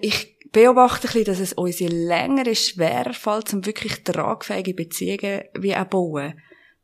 [0.00, 4.74] Ich beobachte ein bisschen, dass es uns je länger ist schwerer fällt, um wirklich tragfähige
[4.74, 6.34] Beziehungen wie auch bauen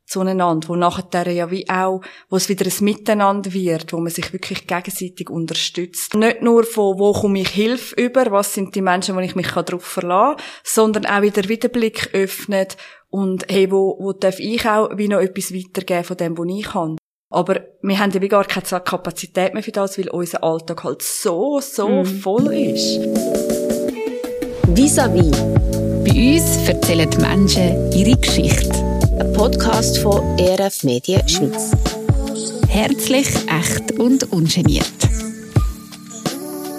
[0.05, 4.31] zueinander, wo nachher ja wie auch, wo es wieder ein Miteinander wird, wo man sich
[4.33, 6.13] wirklich gegenseitig unterstützt.
[6.13, 9.49] Nicht nur von, wo komme ich Hilfe über, was sind die Menschen, wo ich mich
[9.49, 12.77] darauf verlassen kann, sondern auch wieder wieder Blick öffnet
[13.09, 16.65] und hey, wo, wo darf ich auch wie noch etwas weitergeben von dem, was ich
[16.65, 16.97] kann.
[17.35, 21.59] Aber wir haben wie gar keine Kapazität mehr für das, weil unser Alltag halt so,
[21.59, 22.05] so mm.
[22.05, 23.01] voll ist.
[24.73, 25.35] Vis-à-vis.
[26.05, 28.71] Bei uns erzählen die Menschen ihre Geschichte.
[29.19, 31.71] Ein Podcast von ERF Medien Schweiz.
[32.69, 34.85] Herzlich, echt und ungeniert.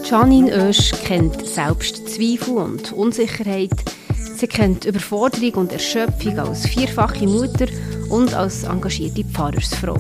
[0.08, 3.74] Janine Oesch kennt selbst Zweifel und Unsicherheit.
[4.36, 7.66] Sie kennt Überforderung und Erschöpfung als vierfache Mutter
[8.08, 9.98] und als engagierte Pfarrersfrau.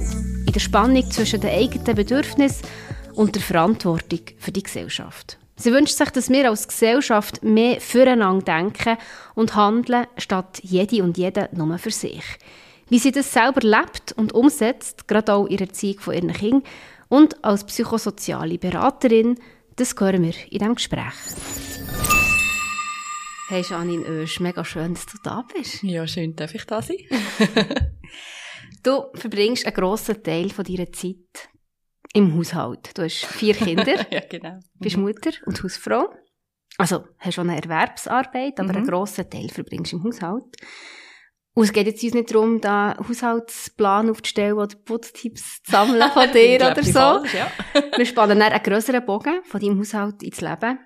[0.56, 2.66] Der Spannung zwischen den eigenen Bedürfnissen
[3.12, 5.36] und der Verantwortung für die Gesellschaft.
[5.56, 8.96] Sie wünscht sich, dass wir als Gesellschaft mehr füreinander denken
[9.34, 12.24] und handeln, statt jede und jeder nur für sich.
[12.88, 16.62] Wie sie das selber lebt und umsetzt, gerade auch in der Erziehung von ihren Kindern
[17.08, 19.38] und als psychosoziale Beraterin,
[19.76, 21.12] das hören wir in diesem Gespräch.
[23.48, 25.82] Hey Janine Oesch, mega schön, dass du da bist.
[25.82, 26.96] Ja, schön, darf ich da sein?
[28.86, 31.48] du verbringst einen grossen Teil von deiner Zeit
[32.12, 32.96] im Haushalt.
[32.96, 34.06] Du hast vier Kinder.
[34.10, 34.60] ja, genau.
[34.74, 35.04] Bist mhm.
[35.04, 36.08] Mutter und Hausfrau.
[36.78, 38.76] Also, hast schon eine Erwerbsarbeit, aber mhm.
[38.76, 40.56] einen grossen Teil verbringst du im Haushalt.
[41.54, 46.30] Und es geht jetzt uns nicht darum, da Haushaltsplan aufzustellen oder Putztipps zu sammeln von
[46.34, 46.92] dir oder so.
[46.92, 47.50] Falsch, ja.
[47.96, 50.78] Wir spannen dann einen grösseren Bogen von deinem Haushalt ins Leben.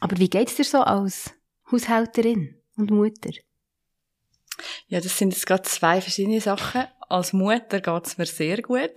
[0.00, 1.34] Aber wie geht es dir so als
[1.70, 3.30] Haushälterin und Mutter?
[4.88, 6.84] Ja, das sind jetzt gerade zwei verschiedene Sachen.
[7.08, 8.92] Als Mutter geht es mir sehr gut.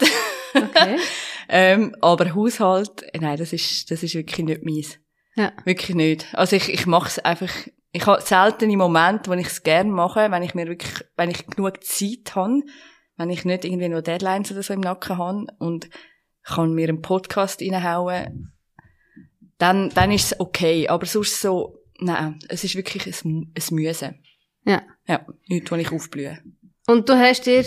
[0.53, 0.97] Okay.
[1.49, 4.99] ähm, aber Haushalt, nein, das ist, das ist wirklich nicht meins.
[5.35, 5.51] Ja.
[5.65, 6.33] Wirklich nicht.
[6.33, 7.51] Also ich, ich mache es einfach,
[7.91, 11.45] ich habe seltene Momente, wo ich es gerne mache, wenn ich mir wirklich, wenn ich
[11.45, 12.61] genug Zeit habe,
[13.17, 15.89] wenn ich nicht irgendwie noch Deadlines oder so im Nacken habe und
[16.43, 18.53] kann mir einen Podcast reinhauen,
[19.57, 20.87] dann, dann ist es okay.
[20.87, 24.21] Aber sonst so, nein, es ist wirklich ein, ein Müssen.
[24.65, 24.81] Ja.
[25.07, 26.39] Ja, nichts, wo ich aufblühe.
[26.87, 27.63] Und du hast dir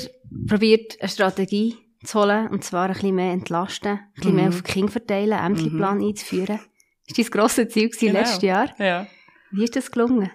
[0.47, 4.37] probiert, eine Strategie zu holen, und zwar ein bisschen mehr entlasten, ein bisschen mhm.
[4.37, 6.09] mehr auf die Kinder verteilen, Ämterplan mhm.
[6.09, 6.61] einzuführen.
[7.09, 8.19] Das war dein grosses Ziel genau.
[8.19, 8.75] letztes Jahr.
[8.79, 9.07] Ja.
[9.51, 10.31] Wie ist das gelungen?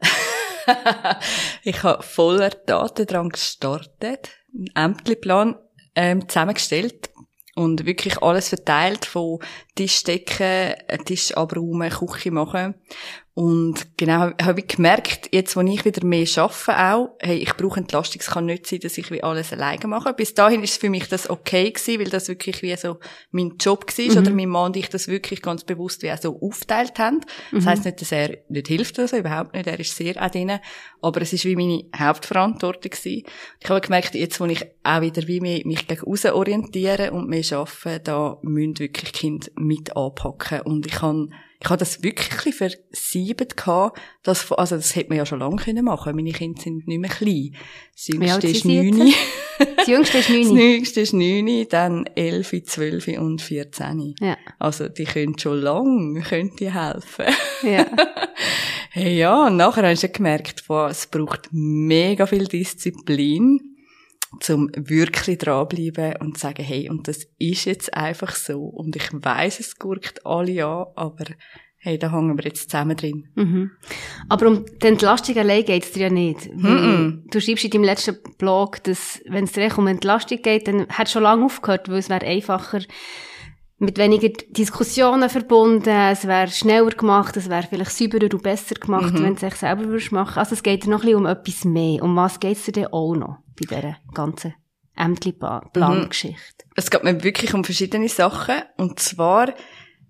[1.62, 5.56] ich habe voller Daten dran gestartet, einen Ämterplan
[5.94, 7.10] ähm, zusammengestellt
[7.54, 9.40] und wirklich alles verteilt von
[9.74, 10.74] Tischdecken,
[11.04, 12.74] Tisch abräumen, Küche machen
[13.40, 17.80] und genau, habe ich gemerkt, jetzt, wo ich wieder mehr arbeite auch, hey, ich brauche
[17.80, 18.20] Entlastung.
[18.20, 20.12] Es kann nicht sein, dass ich wie alles alleine mache.
[20.12, 22.98] Bis dahin ist es für mich das okay gewesen, weil das wirklich wie so
[23.30, 24.18] mein Job war, mhm.
[24.18, 27.20] oder mein Mann und ich das wirklich ganz bewusst wie auch so aufteilt haben.
[27.50, 27.68] Das mhm.
[27.70, 29.66] heisst nicht, dass er nicht hilft oder so, überhaupt nicht.
[29.66, 30.58] Er ist sehr auch drin.
[31.00, 33.24] Aber es ist wie meine Hauptverantwortung gewesen.
[33.58, 37.30] Ich habe gemerkt, jetzt, wo ich auch wieder wie mich, mich gegen außen orientiere und
[37.30, 40.60] mehr arbeite, da müssen wirklich Kinder mit anpacken.
[40.60, 41.32] Und ich kann
[41.62, 45.84] ich habe das wirklich versiebt gehabt, dass, also das hätte man ja schon lange können
[45.84, 46.16] machen.
[46.16, 47.54] Meine Kinder sind nicht mehr klein.
[47.92, 49.12] Das jüngste ist neun.
[49.76, 50.42] Das jüngste ist neun.
[50.42, 54.14] Das jüngste ist neun, dann elf, zwölf und vierzehn.
[54.18, 54.38] Ja.
[54.58, 57.26] Also die können schon lange, können die helfen.
[57.62, 57.84] Ja.
[58.90, 63.69] hey, ja, und nachher hast du gemerkt, boah, es braucht mega viel Disziplin
[64.38, 68.60] zum wirklich dranbleiben und sagen, hey, und das ist jetzt einfach so.
[68.60, 71.24] Und ich weiß, es gurkt alle an, aber
[71.82, 73.28] hey, da hängen wir jetzt zusammen drin.
[73.34, 73.70] Mhm.
[74.28, 76.54] Aber um die Entlastung allein geht es dir ja nicht.
[76.54, 77.24] Mhm.
[77.30, 81.08] Du schreibst in deinem letzten Blog, dass, wenn es dir um Entlastung geht, dann hat
[81.08, 82.80] schon lange aufgehört, weil es wäre einfacher,
[83.80, 89.14] mit weniger Diskussionen verbunden, es wäre schneller gemacht, es wäre vielleicht sauberer und besser gemacht,
[89.14, 89.22] mhm.
[89.22, 90.38] wenn du es selber würdest machen.
[90.38, 92.02] Also es geht dir noch ein bisschen um etwas mehr.
[92.02, 94.54] Um was geht es dir denn auch noch bei dieser ganzen
[94.96, 96.66] Ämterplan-Geschichte?
[96.66, 96.72] Mhm.
[96.76, 98.56] Es geht mir wirklich um verschiedene Sachen.
[98.76, 99.54] Und zwar,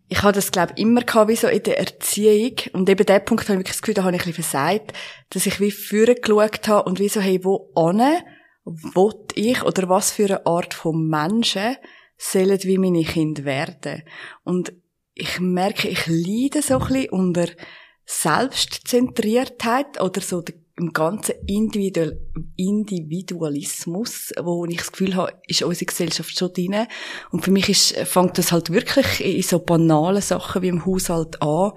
[0.08, 2.56] ich hatte das, glaube ich, immer gehabt, wie so in der Erziehung.
[2.72, 4.94] Und eben der Punkt habe ich wirklich das Gefühl, da habe ich ein bisschen versagt,
[5.30, 8.24] dass ich wie vorher geschaut habe und wie so, hey, wo ane,
[8.64, 11.76] will ich oder was für eine Art von Menschen
[12.20, 14.02] sollen wie meine Kinder werden.
[14.44, 14.72] Und
[15.14, 17.46] ich merke, ich leide so ein bisschen unter
[18.04, 20.42] Selbstzentriertheit oder so
[20.80, 22.18] im ganzen Individual
[22.56, 26.86] Individualismus, wo ich das Gefühl habe, ist unsere Gesellschaft schon drin.
[27.30, 31.40] Und für mich ist, fängt das halt wirklich in so banalen Sachen wie im Haushalt
[31.42, 31.72] an.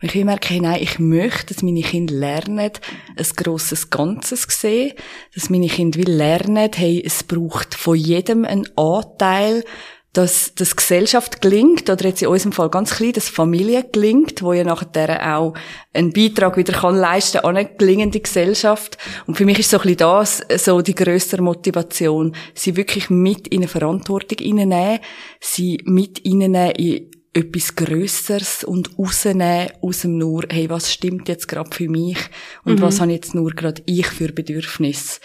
[0.00, 2.70] Und ich merke, hey, nein, ich möchte, dass meine Kinder lernen,
[3.16, 4.92] ein grosses Ganzes sehen,
[5.34, 9.64] dass meine Kinder lernen, hey, es braucht von jedem einen Anteil,
[10.12, 14.52] dass, dass Gesellschaft gelingt, oder jetzt in unserem Fall ganz klein, dass Familie gelingt, wo
[14.52, 15.54] ja nachher auch
[15.92, 18.96] einen Beitrag wieder kann leisten an eine gelingende Gesellschaft.
[19.26, 23.48] Und für mich ist so ein bisschen das, so die größere Motivation, sie wirklich mit
[23.48, 25.00] in eine Verantwortung hineinnehmen,
[25.40, 31.46] sie mit hineinnehmen in etwas Grösseres und rausnehmen aus dem nur, hey, was stimmt jetzt
[31.46, 32.18] gerade für mich
[32.64, 32.82] und mhm.
[32.82, 35.20] was habe jetzt nur gerade ich für Bedürfnis.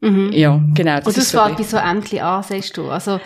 [0.00, 0.30] Mhm.
[0.32, 0.96] Ja, genau.
[0.98, 2.88] Das und das fällt bei so Ämtli an, sagst du.
[2.88, 3.20] Also,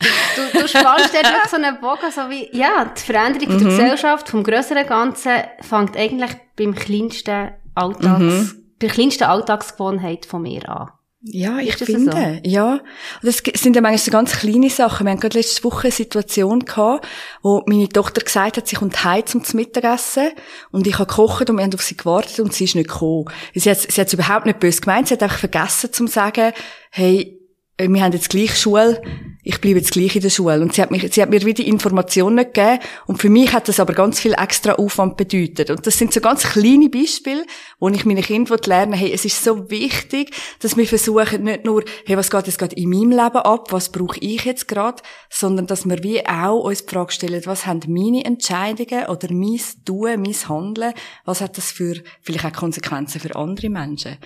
[0.00, 3.58] du, du spannst dort so einen Bogen, so wie, ja, die Veränderung mhm.
[3.58, 8.64] der Gesellschaft, vom grösseren Ganzen, fängt eigentlich beim kleinsten Alltags, mhm.
[8.78, 10.90] bei der kleinsten Alltagsgewohnheit von mir an.
[11.28, 12.48] Ja, ich finde, so?
[12.48, 12.80] ja.
[13.22, 15.06] Das sind ja manchmal so ganz kleine Sachen.
[15.06, 17.06] Wir haben gerade letzte Woche eine Situation gehabt,
[17.42, 20.28] wo meine Tochter gesagt hat, sie kommt heim zum Mittagessen
[20.70, 23.24] und ich habe gekocht und wir haben auf sie gewartet und sie ist nicht gekommen.
[23.54, 26.52] Sie hat, sie hat es überhaupt nicht böse gemeint, sie hat einfach vergessen zu sagen,
[26.90, 27.40] hey,
[27.78, 29.02] wir haben jetzt gleich Schule,
[29.42, 30.60] ich bleibe jetzt gleich in der Schule.
[30.60, 32.80] Und sie hat, mich, sie hat mir wieder Informationen gegeben.
[33.06, 35.70] Und für mich hat das aber ganz viel extra Aufwand bedeutet.
[35.70, 37.44] Und das sind so ganz kleine Beispiele,
[37.78, 41.84] wo ich meinen Kindern lernen hey, es ist so wichtig, dass wir versuchen, nicht nur,
[42.06, 45.66] hey, was geht jetzt gerade in meinem Leben ab, was brauche ich jetzt gerade, sondern
[45.66, 50.22] dass wir wie auch uns die Frage stellen, was haben meine Entscheidungen oder mein Tun,
[50.22, 50.94] mein Handeln,
[51.24, 54.16] was hat das für, vielleicht auch Konsequenzen für andere Menschen?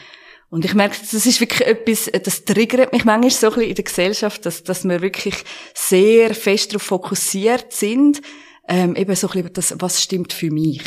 [0.50, 3.74] Und ich merke, das ist wirklich etwas, das triggert mich manchmal so ein bisschen in
[3.76, 5.44] der Gesellschaft, dass, dass wir wirklich
[5.74, 8.20] sehr fest darauf fokussiert sind,
[8.68, 10.82] ähm, eben so ein bisschen das, was stimmt für mich.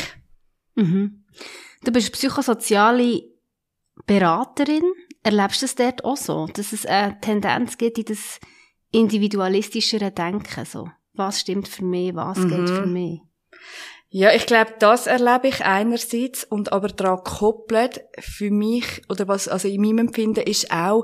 [0.75, 1.23] Mhm.
[1.83, 3.23] Du bist psychosoziale
[4.05, 4.83] Beraterin.
[5.23, 8.39] Erlebst du es dort auch so, dass es eine Tendenz gibt in das
[8.91, 10.89] individualistischere Denken, so?
[11.13, 12.49] Was stimmt für mich, was mhm.
[12.49, 13.21] geht für mich?
[14.15, 19.47] Ja, ich glaube, das erlebe ich einerseits und aber daran gekoppelt für mich, oder was,
[19.47, 21.03] also in meinem Empfinden ist auch,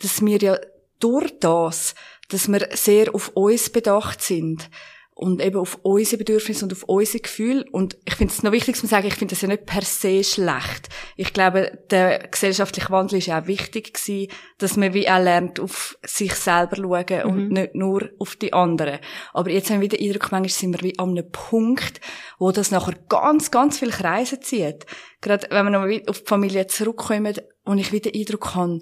[0.00, 0.58] dass wir ja
[0.98, 1.94] durch das,
[2.30, 4.70] dass wir sehr auf uns bedacht sind,
[5.18, 7.64] und eben auf unsere Bedürfnisse und auf unsere Gefühle.
[7.72, 10.22] Und ich finde es noch wichtig zu sagen, ich finde das ja nicht per se
[10.22, 10.90] schlecht.
[11.16, 15.58] Ich glaube, der gesellschaftliche Wandel ist ja auch wichtig gewesen, dass man wie auch lernt,
[15.58, 17.30] auf sich selber schauen mhm.
[17.30, 18.98] und nicht nur auf die anderen.
[19.32, 21.98] Aber jetzt haben wir wieder den Eindruck, manchmal sind wir wie an einem Punkt,
[22.38, 24.84] wo das nachher ganz, ganz viel Kreise zieht.
[25.22, 27.34] Gerade wenn wir nochmal auf die Familie zurückkommen
[27.64, 28.80] und ich wieder den Eindruck habe,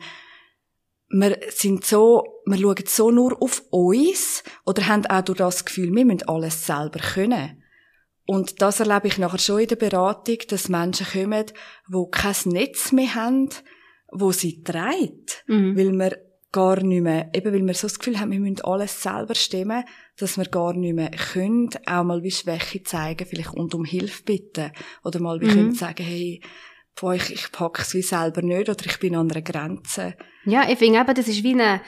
[1.08, 5.94] wir sind so, wir schauen so nur auf uns oder haben auch durch das Gefühl,
[5.94, 7.62] wir müssen alles selber können.
[8.26, 11.46] Und das erlebe ich nachher schon in der Beratung, dass Menschen kommen,
[11.88, 13.50] die kein Netz mehr haben,
[14.10, 15.76] wo sie treibt, mhm.
[15.76, 16.18] weil wir
[16.50, 19.84] gar nicht mehr, eben weil wir so das Gefühl haben, wir müssen alles selber stimmen,
[20.16, 24.22] dass wir gar nicht mehr können, auch mal wie Schwäche zeigen, vielleicht und um Hilfe
[24.22, 24.70] bitten,
[25.02, 25.50] oder mal wie mhm.
[25.50, 26.40] können sagen, hey,
[27.00, 30.14] boah, ich, ich packe es wie selber nicht oder ich bin an einer Grenze.
[30.44, 31.80] Ja, ich finde eben, das ist wie ein,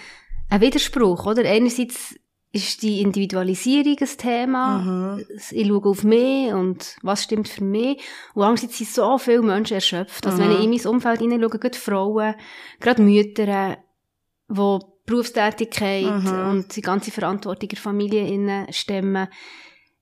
[0.50, 1.44] ein Widerspruch, oder?
[1.44, 2.14] Einerseits
[2.52, 4.78] ist die Individualisierung ein Thema.
[4.78, 5.26] Mhm.
[5.50, 8.02] Ich schaue auf mich und was stimmt für mich.
[8.34, 10.26] Und andererseits sind so viele Menschen erschöpft.
[10.26, 10.48] Also mhm.
[10.48, 12.34] wenn ich in mein Umfeld hineinschaue, gerade Frauen,
[12.80, 13.76] gerade Mütter,
[14.48, 16.48] die Berufstätigkeit mhm.
[16.48, 19.28] und die ganze Verantwortung der Familie stemmen,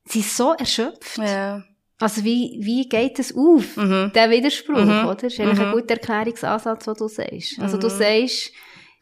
[0.05, 1.19] sind so erschöpft.
[1.19, 1.65] Ja.
[2.00, 4.11] Also wie, wie geht es auf, mhm.
[4.14, 5.06] der Widerspruch, mhm.
[5.06, 5.14] oder?
[5.14, 5.67] Das ist eigentlich mhm.
[5.67, 7.58] ein guter Erklärungsansatz, was du sagst.
[7.61, 7.99] Also du mhm.
[7.99, 8.52] sagst,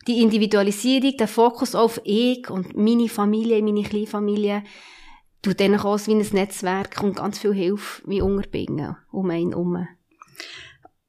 [0.06, 4.62] die Individualisierung, der Fokus auf ich und meine Familie, meine Kleinfamilie,
[5.40, 9.88] tut dann auch wie ein Netzwerk und ganz viel Hilfe wie unterbringen, um einen herum.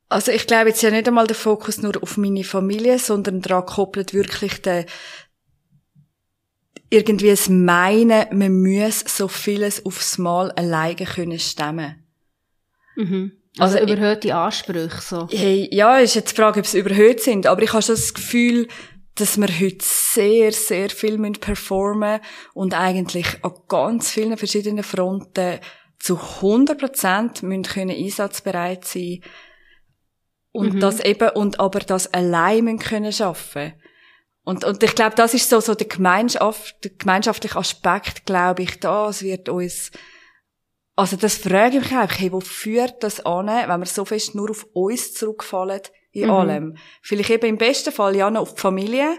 [0.09, 3.65] Also ich glaube jetzt ja nicht einmal der Fokus nur auf meine Familie, sondern daran
[3.65, 4.85] koppelt wirklich der,
[6.93, 12.05] irgendwie es meinen, man muss so vieles aufs Mal alleine können stemmen.
[12.95, 13.31] Mhm.
[13.57, 15.27] Also, also überhöhte Ansprüche, so.
[15.31, 18.13] Hey, ja, ist jetzt die Frage, ob sie überhöht sind, aber ich habe schon das
[18.13, 18.67] Gefühl,
[19.15, 22.19] dass wir heute sehr, sehr viel performen
[22.53, 25.59] und eigentlich an ganz vielen verschiedenen Fronten
[25.99, 29.21] zu 100 Prozent müssen können einsatzbereit sein
[30.51, 30.79] und mhm.
[30.79, 33.73] das eben, und aber das allein müssen können schaffen.
[34.43, 38.79] Und, und ich glaube, das ist so, so der, Gemeinschaft, der gemeinschaftliche Aspekt, glaube ich,
[38.79, 39.91] das wird uns,
[40.95, 44.35] also das frage ich mich einfach, hey, wo führt das an, wenn wir so fest
[44.35, 45.81] nur auf uns zurückfallen
[46.11, 46.31] in mhm.
[46.31, 46.77] allem?
[47.01, 49.17] Vielleicht eben im besten Fall ja noch auf die Familie,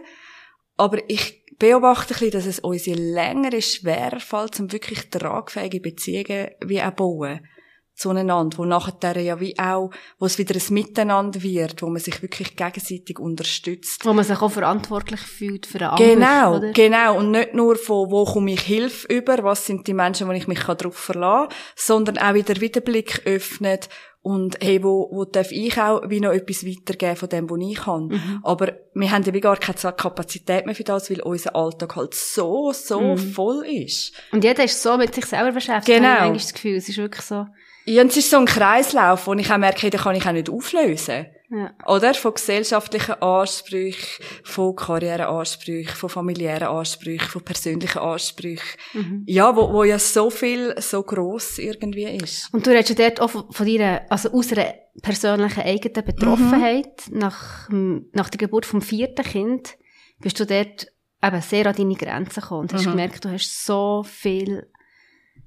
[0.77, 5.81] aber ich beobachte ein bisschen, dass es uns je länger schwerer fällt, um wirklich tragfähige
[5.81, 7.47] Beziehungen wie auch bauen
[7.95, 12.21] zueinander, wo nachher ja wie auch, wo es wieder ein Miteinander wird, wo man sich
[12.23, 14.05] wirklich gegenseitig unterstützt.
[14.05, 16.73] Wo man sich auch verantwortlich fühlt für einen Genau, oder?
[16.73, 17.19] genau.
[17.19, 20.49] Und nicht nur von, wo komme ich Hilfe über, was sind die Menschen, wo ich
[20.49, 23.89] mich darauf verlassen kann, sondern auch wieder wieder Blick öffnet
[24.25, 27.77] und hey, wo, wo darf ich auch wie noch etwas weitergeben von dem, was ich
[27.77, 28.07] kann.
[28.07, 28.41] Mhm.
[28.43, 32.15] Aber wir haben ja wie gar keine Kapazität mehr für das, weil unser Alltag halt
[32.15, 33.19] so, so mhm.
[33.19, 34.15] voll ist.
[34.33, 35.99] Und jeder ist so mit sich selber beschäftigt.
[35.99, 36.21] Genau.
[36.21, 37.47] Habe ich das Gefühl, es ist wirklich so.
[37.87, 40.33] Ja, und es ist so ein Kreislauf, wo ich auch merke, den kann ich auch
[40.33, 41.27] nicht auflösen.
[41.51, 41.73] Ja.
[41.87, 42.15] Oder?
[42.15, 48.79] Von gesellschaftlichen Ansprüchen, von Karriereansprüchen, von familiären Ansprüchen, von persönlichen Ansprüchen.
[48.95, 49.23] Mhm.
[49.27, 52.53] Ja, wo, wo ja so viel, so gross irgendwie ist.
[52.53, 57.09] Und du redest ja dort auch von, deiner, also aus einer persönlichen eigenen Betroffenheit.
[57.11, 57.19] Mhm.
[57.19, 59.77] Nach, nach der Geburt vom vierten Kind
[60.21, 60.89] bist du dort
[61.23, 62.91] eben sehr an deine Grenzen gekommen und hast mhm.
[62.91, 64.67] gemerkt, du hast so viel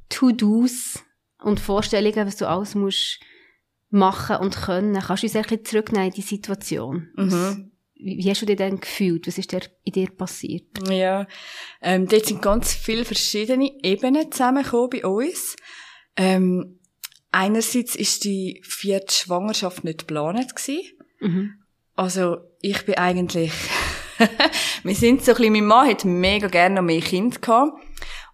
[0.09, 1.03] To-Dos
[1.43, 3.19] und Vorstellungen, was du alles musst
[3.89, 5.01] machen und können.
[5.01, 7.09] Kannst du uns ein bisschen zurücknehmen in die Situation?
[7.15, 7.71] Mhm.
[7.95, 9.27] Wie, wie hast du dich denn gefühlt?
[9.27, 10.65] Was ist dir in dir passiert?
[10.89, 11.27] Ja,
[11.81, 15.55] ähm, dort sind ganz viele verschiedene Ebenen zusammengekommen bei uns.
[16.15, 16.79] Ähm,
[17.31, 20.81] einerseits ist die vierte Schwangerschaft nicht geplant gewesen.
[21.19, 21.53] Mhm.
[21.95, 23.51] Also, ich bin eigentlich,
[24.83, 27.81] wir sind so ein bisschen, mein Mann hat mega gerne noch mehr Kinder gehabt.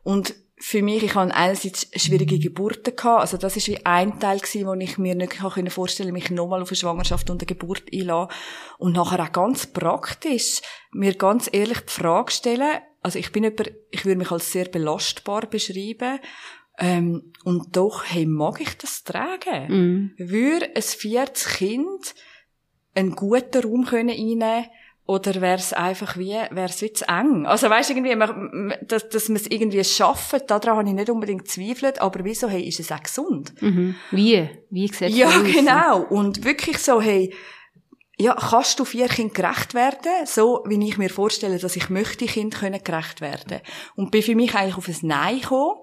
[0.04, 3.20] Und für mich, ich hatte einerseits schwierige Geburten gehabt.
[3.20, 5.36] Also das ist wie ein Teil gewesen, wo ich mir nicht
[5.74, 8.34] vorstellen konnte, mich nochmal auf eine Schwangerschaft und eine Geburt einlassen.
[8.78, 10.62] Und nachher auch ganz praktisch,
[10.94, 14.70] mir ganz ehrlich die Frage stellen, also ich bin jemand, ich würde mich als sehr
[14.70, 16.20] belastbar beschreiben,
[16.80, 19.68] ähm, und doch, hey, mag ich das tragen?
[19.68, 20.16] Mm.
[20.18, 22.16] Würde ein viertes Kind
[22.96, 24.66] einen guten Raum können einnehmen
[25.06, 27.46] oder wäre es einfach wie, wäre es wie zu eng?
[27.46, 31.48] Also weißt irgendwie, man, dass, dass man es irgendwie schaffen, daran habe ich nicht unbedingt
[31.48, 33.54] zweifelt, aber wieso, hey, ist es auch gesund?
[33.62, 33.96] Mhm.
[34.12, 34.50] Wie?
[34.70, 36.04] Wie sieht Ja, genau.
[36.04, 37.34] Und wirklich so, hey,
[38.18, 42.26] ja, kannst du vier Kindern gerecht werden, so wie ich mir vorstelle, dass ich möchte
[42.26, 43.60] Kind können gerecht werden.
[43.96, 45.80] Und bin für mich eigentlich auf ein Nein gekommen.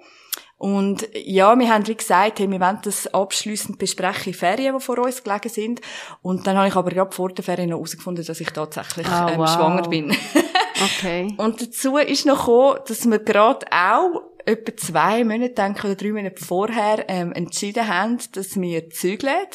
[0.60, 4.98] Und ja, wir haben wie gesagt, hey, wir wollen das abschliessend besprechen Ferien, die vor
[4.98, 5.80] uns gelegen sind.
[6.20, 9.28] Und dann habe ich aber gerade vor der Ferien noch herausgefunden, dass ich tatsächlich oh,
[9.30, 9.48] ähm, wow.
[9.48, 10.14] schwanger bin.
[10.84, 11.34] okay.
[11.38, 16.12] Und dazu ist noch gekommen, dass wir gerade auch etwa zwei Monate, denke oder drei
[16.12, 19.46] Monate vorher ähm, entschieden haben, dass wir zügeln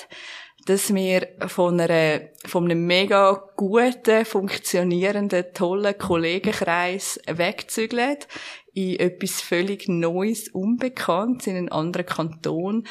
[0.67, 8.17] dass wir von einer, von einem mega guten, funktionierenden, tollen Kollegenkreis wegzügeln
[8.75, 12.85] in etwas völlig Neues, Unbekanntes, in einen anderen Kanton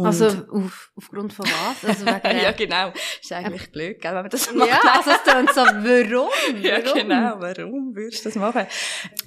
[0.00, 1.84] und also auf, aufgrund von was?
[1.88, 2.92] Also wegen ja, genau.
[3.20, 4.68] Ist eigentlich äh, blöd, gell, wenn man das macht.
[4.68, 6.28] Ja, also es klingt so, warum?
[6.62, 8.66] ja, genau, warum würdest du das machen?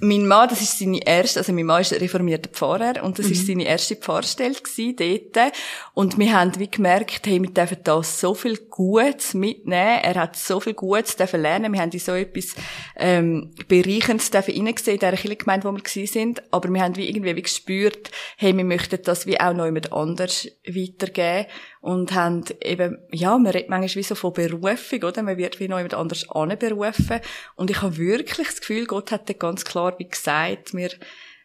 [0.00, 3.32] Mein Mann, das ist seine erste, also mein Mann ist reformierter Pfarrer und das mhm.
[3.32, 5.52] ist seine erste Pfarrstelle gewesen, dort.
[5.94, 10.00] Und wir haben wie gemerkt, hey, wir dürfen da so viel Gutes mitnehmen.
[10.02, 11.72] Er hat so viel Gutes dürfen lernen.
[11.72, 12.54] Wir haben in so etwas,
[12.96, 16.42] ähm, Bereichendes dürfen reingesehen in dieser Kirchengemeinde, wo wir gewesen sind.
[16.52, 19.92] Aber wir haben wie irgendwie wie gespürt, hey, wir möchten das wie auch noch jemand
[19.92, 21.46] anders weitergeben
[21.80, 25.22] und haben eben, ja, man redet manchmal wie so von Berufung, oder?
[25.22, 27.20] Man wird wie noch jemand anders anberufen.
[27.56, 30.90] Und ich habe wirklich das Gefühl, Gott hat da ganz klar wie gesagt, mir,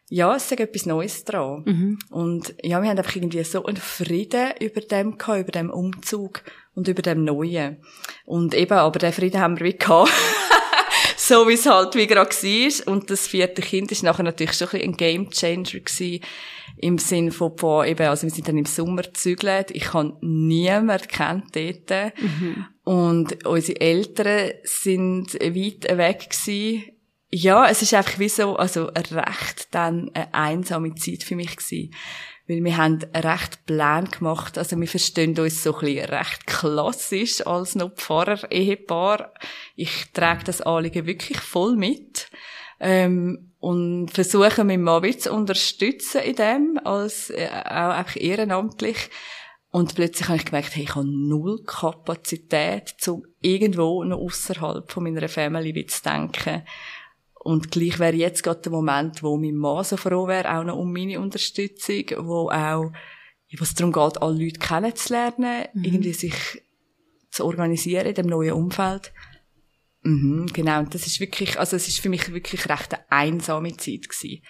[0.10, 1.64] ja, es ist etwas Neues dran.
[1.66, 2.00] Mhm.
[2.10, 6.42] Und ja, wir haben einfach irgendwie so einen Frieden über dem gehabt, über dem Umzug
[6.74, 7.78] und über dem Neuen.
[8.26, 10.12] Und eben, aber den Frieden haben wir wie gehabt.
[11.30, 12.94] so wie es halt wie gerade war.
[12.94, 16.22] Und das vierte Kind ist nachher natürlich schon ein, ein Game Changer gewesen
[16.78, 19.72] im Sinn von, von eben, also wir sind dann im Sommer gezügelt.
[19.72, 22.14] Ich habe niemand kennt dort.
[22.20, 22.66] Mhm.
[22.84, 26.86] Und unsere Eltern sind weit weg gewesen.
[27.32, 31.94] Ja, es ist einfach wie so, also recht dann eine einsame Zeit für mich gewesen.
[32.50, 34.58] Weil wir haben recht Plan gemacht.
[34.58, 39.32] Also wir verstehen uns so ein bisschen recht klassisch als noch Pfarrer-Ehepaar.
[39.76, 42.32] Ich trage das Anliegen wirklich voll mit.
[42.80, 49.12] Ähm, und versuchen, meinen Mann zu unterstützen in dem, als äh, auch einfach ehrenamtlich.
[49.70, 55.04] Und plötzlich habe ich gemerkt, hey, ich habe null Kapazität, um irgendwo noch außerhalb von
[55.04, 56.64] meiner Family zu denken.
[57.50, 60.78] Und gleich wäre jetzt gerade der Moment, wo mein Mann so froh wäre, auch noch
[60.78, 62.92] um meine Unterstützung, wo auch,
[63.58, 65.84] wo es darum geht, alle Leute kennenzulernen, mhm.
[65.84, 66.36] irgendwie sich
[67.32, 69.12] zu organisieren in dem neuen Umfeld.
[70.04, 70.78] Mhm, genau.
[70.78, 74.44] Und das ist wirklich, also es ist für mich wirklich recht eine einsame Zeit gewesen.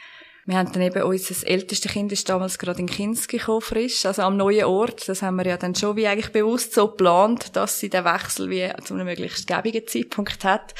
[0.45, 4.23] Wir haben dann eben unser ältestes Kind ist damals gerade in Kinski gekommen, frisch, also
[4.23, 5.07] am neuen Ort.
[5.07, 8.49] Das haben wir ja dann schon wie eigentlich bewusst so geplant, dass sie den Wechsel
[8.49, 10.75] wie zu einem möglichst gäbigen Zeitpunkt hat.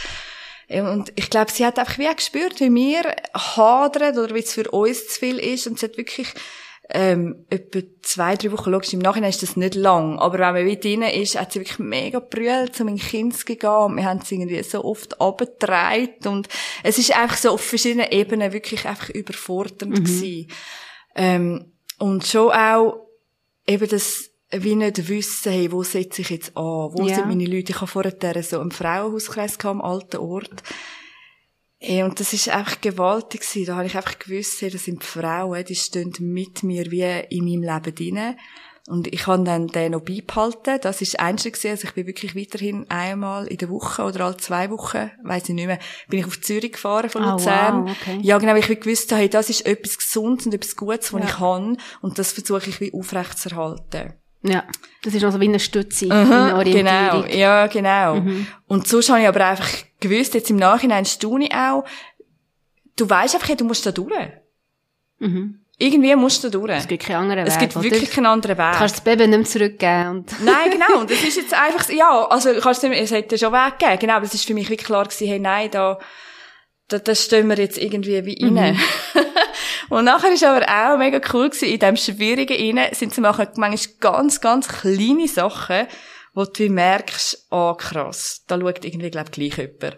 [0.69, 4.53] Und ich glaube, sie hat einfach wie auch gespürt, wie wir hadern oder wie es
[4.53, 5.65] für uns zu viel ist.
[5.65, 6.33] Und sie hat wirklich
[6.91, 10.67] ähm, etwa zwei, drei Wochen, logisch, im Nachhinein ist das nicht lang, aber wenn man
[10.67, 14.35] weit drin ist, hat sie wirklich mega brüllt zu meinen Kindern gegangen wir haben sie
[14.35, 16.47] irgendwie so oft abgetragen und
[16.81, 20.03] es ist einfach so auf verschiedenen Ebenen wirklich einfach überfordernd mhm.
[20.03, 20.47] gewesen.
[21.15, 23.07] Ähm, und schon auch
[23.67, 26.63] eben das, wie nicht wissen, hey, wo setze ich jetzt an?
[26.93, 27.15] Wo Ja.
[27.15, 27.71] sind meine Leute?
[27.71, 30.63] Ich habe vorher so einen Frauenhauskreis gehabt, am alten Ort.
[31.77, 33.65] Hey, und das ist einfach gewaltig gewesen.
[33.67, 37.03] Da habe ich einfach gewusst, hey, das sind die Frauen, die stehen mit mir wie
[37.29, 38.35] in meinem Leben drin.
[38.87, 40.79] Und ich habe dann den noch beibehalten.
[40.81, 41.69] Das ist das Einzige gewesen.
[41.71, 45.53] Also ich bin wirklich weiterhin einmal in der Woche oder alle zwei Wochen, weiss ich
[45.53, 45.77] nicht mehr,
[46.09, 47.85] bin ich auf Zürich gefahren von Ah, Luzern.
[47.85, 48.17] wow, okay.
[48.23, 51.13] Ja, genau, weil ich wie gewusst habe, hey, das ist etwas Gesundes und etwas Gutes,
[51.13, 51.27] was Ja.
[51.27, 51.77] ich kann.
[52.01, 54.15] Und das versuche ich wie aufrechtzuerhalten.
[54.41, 54.63] Ja.
[55.03, 57.23] Das ist also wie eine Stütze, eine Orientierung.
[57.23, 58.21] Genau, ja, genau.
[58.67, 59.69] Und sonst habe ich aber einfach
[59.99, 61.85] gewusst, jetzt im Nachhinein staune ich auch,
[62.95, 64.13] du weißt einfach, du musst da durch.
[65.19, 65.59] Mhm.
[65.81, 66.71] Irgendwie musst du da durch.
[66.71, 67.83] Es gibt keinen anderen Es Weg, gibt oder?
[67.85, 68.71] wirklich keinen anderen Weg.
[68.73, 70.09] Du kannst das Baby nicht mehr zurückgeben.
[70.09, 70.99] Und Nein, genau.
[70.99, 73.99] Und das ist jetzt einfach, ja, also, kannst du, es hätte schon Weg gegeben.
[73.99, 75.97] Genau, aber es ist für mich wirklich klar gewesen, hey, nein, da,
[76.89, 78.77] da, da stehen wir jetzt irgendwie wie rein.
[79.89, 83.47] Und nachher ist aber auch mega cool gewesen, in dem Schwierigen rein sind sie machen
[83.55, 85.87] manchmal ganz, ganz kleine Sachen,
[86.33, 89.97] wo du merkst, ah, krass, da schaut irgendwie, glaub gleich jemand.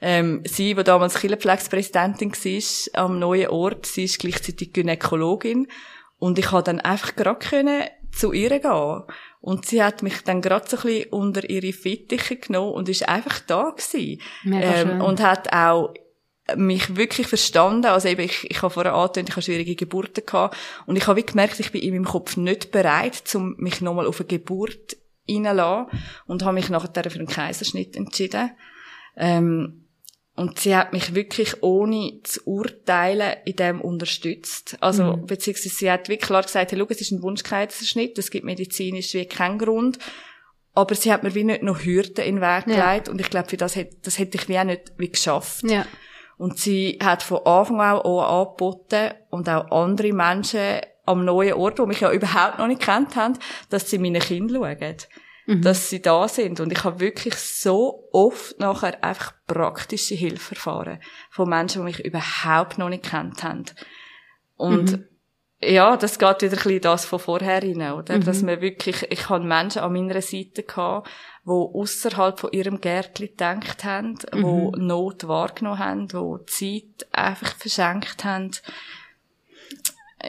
[0.00, 5.68] Ähm, sie, die damals Kinderpflegepräsidentin war, am neuen Ort, sie ist gleichzeitig Gynäkologin.
[6.18, 9.02] Und ich konnte dann einfach gerade können zu ihr gehen.
[9.40, 13.08] Und sie hat mich dann gerade so ein bisschen unter ihre Fittiche genommen und ist
[13.08, 14.20] einfach da gewesen.
[14.44, 14.90] Mega schön.
[14.90, 15.94] Ähm, und hat auch
[16.54, 17.86] mich wirklich verstanden.
[17.86, 20.56] Also eben, ich, ich habe vorher angetönt, ich habe schwierige Geburten gehabt.
[20.86, 24.06] Und ich habe wie gemerkt, ich bin in meinem Kopf nicht bereit, um mich nochmal
[24.06, 24.96] auf eine Geburt
[25.28, 25.98] reinzulassen.
[26.26, 28.50] Und habe mich nachher für einen Kaiserschnitt entschieden.
[29.16, 29.82] Ähm,
[30.36, 34.76] und sie hat mich wirklich ohne zu urteilen in dem unterstützt.
[34.80, 38.44] Also, beziehungsweise sie hat wirklich klar gesagt, hey, schau, es ist ein Wunschkaiserschnitt, es gibt
[38.44, 39.98] medizinisch wie keinen Grund.
[40.74, 42.90] Aber sie hat mir wie nicht noch Hürden in den Weg Ja.
[42.90, 43.08] gelegt.
[43.08, 45.64] Und ich glaube, für das hätte, das hätte ich wie auch nicht wie geschafft.
[45.68, 45.86] ja.
[46.38, 51.78] Und sie hat von Anfang an auch angeboten und auch andere Menschen am neuen Ort,
[51.78, 53.38] die mich ja überhaupt noch nicht kennt haben,
[53.70, 54.96] dass sie meine Kinder schauen.
[55.62, 56.58] Dass sie da sind.
[56.58, 61.00] Und ich habe wirklich so oft nachher einfach praktische Hilfe erfahren.
[61.30, 63.64] Von Menschen, die mich überhaupt noch nicht kennt haben.
[64.56, 65.06] Und
[65.62, 68.18] ja, das geht wieder ein bisschen das von vorher rein, oder?
[68.18, 71.08] Dass man wirklich, ich habe Menschen an meiner Seite gehabt,
[71.46, 78.24] die außerhalb von ihrem Gärtli gedacht haben, die Not wahrgenommen haben, die Zeit einfach verschenkt
[78.24, 78.50] haben.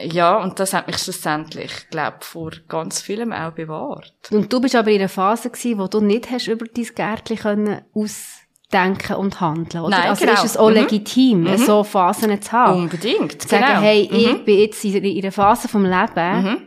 [0.00, 4.12] Ja, und das hat mich schlussendlich, glaube vor ganz vielem auch bewahrt.
[4.30, 7.36] Und du bist aber in einer Phase gewesen, wo du nicht hast über dein Gärtchen
[7.38, 9.96] können ausdenken und handeln, oder?
[9.98, 10.34] Nein, also genau.
[10.36, 10.74] ist es auch Mhm.
[10.76, 12.82] legitim, so Phasen zu haben.
[12.82, 13.80] Unbedingt, Zu sagen, genau.
[13.80, 16.62] hey, ich bin jetzt in in einer Phase vom Leben,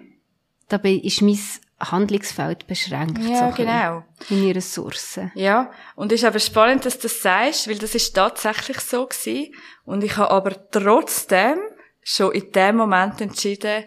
[0.67, 1.39] da bin- ist mein
[1.81, 3.19] Handlungsfeld beschränkt.
[3.19, 4.03] Ja, so genau.
[4.29, 5.31] Meine Ressourcen.
[5.35, 9.05] Ja, und es ist aber spannend, dass du das sagst, weil das ist tatsächlich so
[9.05, 9.53] gewesen.
[9.85, 11.57] Und ich habe aber trotzdem
[12.03, 13.85] schon in dem Moment entschieden,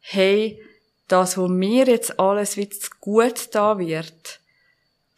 [0.00, 0.62] hey,
[1.08, 4.40] das, wo mir jetzt alles wieder zu gut da wird,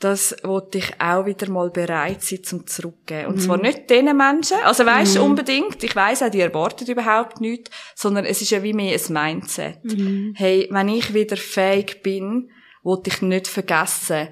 [0.00, 3.26] das wollte ich auch wieder mal bereit sein zum zurückgeben.
[3.26, 7.40] Und zwar nicht den Menschen, also weisst du unbedingt, ich weiss auch, die erwarten überhaupt
[7.40, 9.78] nichts, sondern es ist ja wie mehr ein Mindset.
[10.34, 12.50] Hey, wenn ich wieder fähig bin,
[12.84, 14.28] wollte ich nicht vergessen,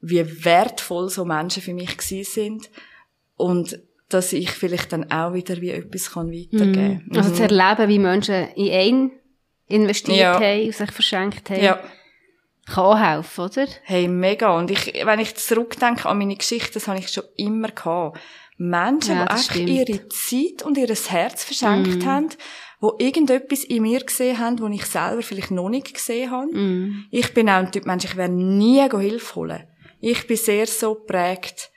[0.00, 2.70] wie wertvoll so Menschen für mich gewesen sind
[3.36, 7.16] und dass ich vielleicht dann auch wieder wie etwas kann weitergeben kann.
[7.16, 9.10] Also zu erleben, wie Menschen in einen
[9.66, 10.40] investiert Ja.
[10.40, 11.80] haben und sich verschenkt haben, Ja.
[12.70, 13.66] Kann auch helfen, oder?
[13.82, 14.56] Hey, mega.
[14.56, 18.18] Und ich, wenn ich zurückdenke an meine Geschichte, das habe ich schon immer gehabt.
[18.56, 19.68] Menschen, Ja, die einfach stimmt.
[19.70, 22.28] ihre Zeit und ihr Herz verschenkt haben,
[22.78, 26.50] wo irgendetwas in mir gesehen haben, wo ich selber vielleicht noch nicht gesehen habe.
[27.10, 29.66] Ich bin auch ein Typ Mensch, ich werde nie Hilfe holen.
[30.00, 31.70] Ich bin sehr so geprägt,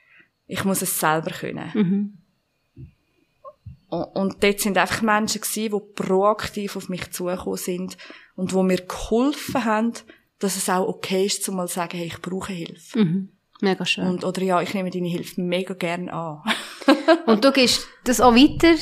[0.47, 2.19] ich muss es selber können.
[3.88, 7.97] Und, und dort sind einfach Menschen gewesen, die proaktiv auf mich zugekommen sind
[8.36, 9.93] und wo mir geholfen haben,
[10.43, 13.27] dass es auch okay ist, zu mal sagen, hey, ich brauche Hilfe.
[13.62, 14.08] Mega schön.
[14.08, 16.41] Und, oder ja, ich nehme deine Hilfe mega gern an.
[17.25, 18.75] Und du gehst das auch weiter,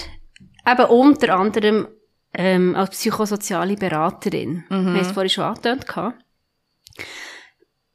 [0.68, 1.88] eben unter anderem
[2.34, 4.64] ähm, als psychosoziale Beraterin.
[4.70, 5.86] Wir haben es vorhin schon angetönt.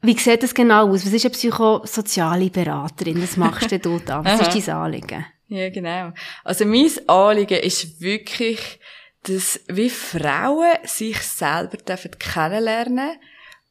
[0.01, 1.05] Wie sieht das genau aus?
[1.05, 3.21] Was ist eine psychosoziale Beraterin?
[3.21, 4.23] Was machst denn du da?
[4.23, 5.25] Was ist dein Anliegen?
[5.47, 6.13] Ja, genau.
[6.43, 8.79] Also mein Anliegen ist wirklich,
[9.23, 13.17] dass wie Frauen sich selber dürfen kennenlernen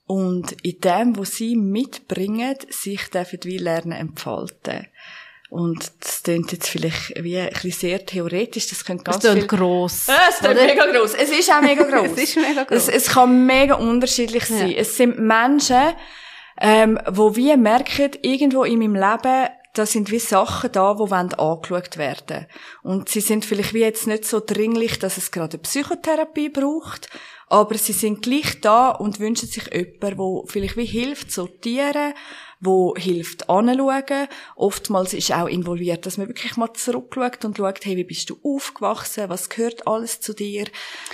[0.07, 4.87] und in dem, was sie mitbringen, sich dürfen wie lernen entfalten.
[5.49, 9.47] Und das klingt jetzt vielleicht wie ein bisschen sehr theoretisch, das könnte ganz klingt viel...
[9.47, 10.09] gross.
[10.09, 10.55] Es ist oder?
[10.55, 11.15] mega gross.
[11.15, 12.11] Es ist auch mega gross.
[12.17, 12.89] Es ist mega gross.
[12.89, 14.71] Es, es kann mega unterschiedlich sein.
[14.71, 14.79] Ja.
[14.79, 15.95] Es sind Menschen,
[16.61, 21.35] ähm, wo wir merken, irgendwo in meinem Leben, da sind wie Sachen da, die wollen
[21.35, 22.47] angeschaut werden.
[22.83, 27.09] Und sie sind vielleicht wie jetzt nicht so dringlich, dass es gerade eine Psychotherapie braucht,
[27.49, 32.13] aber sie sind gleich da und wünschen sich jemanden, wo vielleicht wie hilft, sortieren,
[32.61, 34.29] wo hilft anschauen.
[34.57, 38.39] Oftmals ist auch involviert, dass man wirklich mal zurückschaut und schaut, hey, wie bist du
[38.43, 40.67] aufgewachsen, was gehört alles zu dir,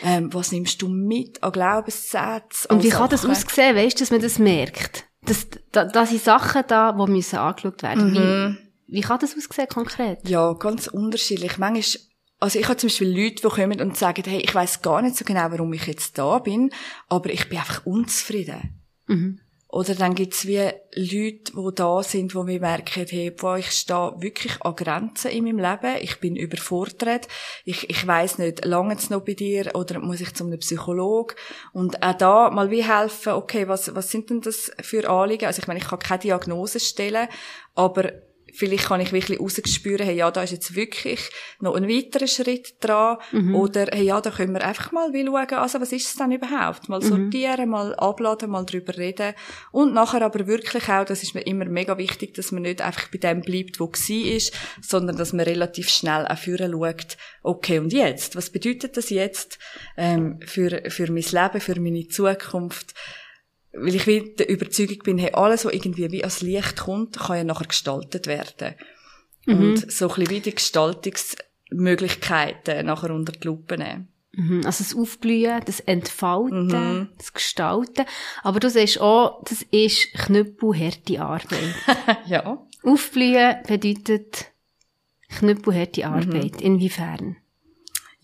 [0.02, 2.70] ähm, was nimmst du mit an Glaubenssätzen.
[2.70, 5.04] Und wie kann das aussehen, weißt du, dass man das merkt?
[5.24, 8.12] Dass, da, da sind Sachen da, die müssen angeschaut werden.
[8.12, 8.58] Mhm.
[8.86, 10.26] Wie, wie kann das aussehen konkret?
[10.28, 11.58] Ja, ganz unterschiedlich.
[11.58, 12.11] Manchmal
[12.42, 15.16] also ich habe zum Beispiel Leute, die kommen und sagen, hey, ich weiß gar nicht
[15.16, 16.70] so genau, warum ich jetzt da bin,
[17.08, 18.80] aber ich bin einfach unzufrieden.
[19.06, 19.38] Mhm.
[19.68, 20.58] Oder dann gibt's wie
[20.96, 25.44] Leute, die da sind, wo wir merken, hey, boah, ich stehe wirklich an Grenzen in
[25.44, 27.28] meinem Leben, ich bin überfordert,
[27.64, 31.36] ich, ich weiss nicht, lange es noch bei dir oder muss ich zu einem Psychologen?
[31.72, 35.46] Und auch da mal wie helfen, okay, was, was sind denn das für Anliegen?
[35.46, 37.28] Also ich meine, ich kann keine Diagnose stellen,
[37.76, 38.12] aber
[38.52, 42.74] vielleicht kann ich wirklich rausspüren, hey, ja, da ist jetzt wirklich noch ein weiterer Schritt
[42.80, 43.16] dran.
[43.32, 43.54] Mhm.
[43.54, 46.88] Oder, hey, ja, da können wir einfach mal schauen, also was ist es denn überhaupt?
[46.88, 47.08] Mal mhm.
[47.08, 49.34] sortieren, mal abladen, mal drüber reden.
[49.70, 53.08] Und nachher aber wirklich auch, das ist mir immer mega wichtig, dass man nicht einfach
[53.08, 57.78] bei dem bleibt, wo war, ist, sondern dass man relativ schnell auch führen schaut, okay,
[57.78, 58.36] und jetzt?
[58.36, 59.58] Was bedeutet das jetzt
[59.96, 62.94] ähm, für, für mein Leben, für meine Zukunft?
[63.72, 67.38] Weil ich wie der Überzeugung bin, hey, alles, was irgendwie wie als Licht kommt, kann
[67.38, 68.74] ja nachher gestaltet werden.
[69.46, 69.60] Mhm.
[69.60, 74.08] Und so ein bisschen wie die Gestaltungsmöglichkeiten nachher unter die Lupe nehmen.
[74.32, 74.62] Mhm.
[74.64, 77.08] Also das Aufblühen, das Entfalten, mhm.
[77.18, 78.04] das Gestalten.
[78.42, 81.74] Aber du siehst auch, das ist knüppelharte Arbeit.
[82.26, 82.64] ja.
[82.82, 84.52] Aufblühen bedeutet
[85.28, 86.56] knüppelharte Arbeit.
[86.56, 86.60] Mhm.
[86.60, 87.36] Inwiefern?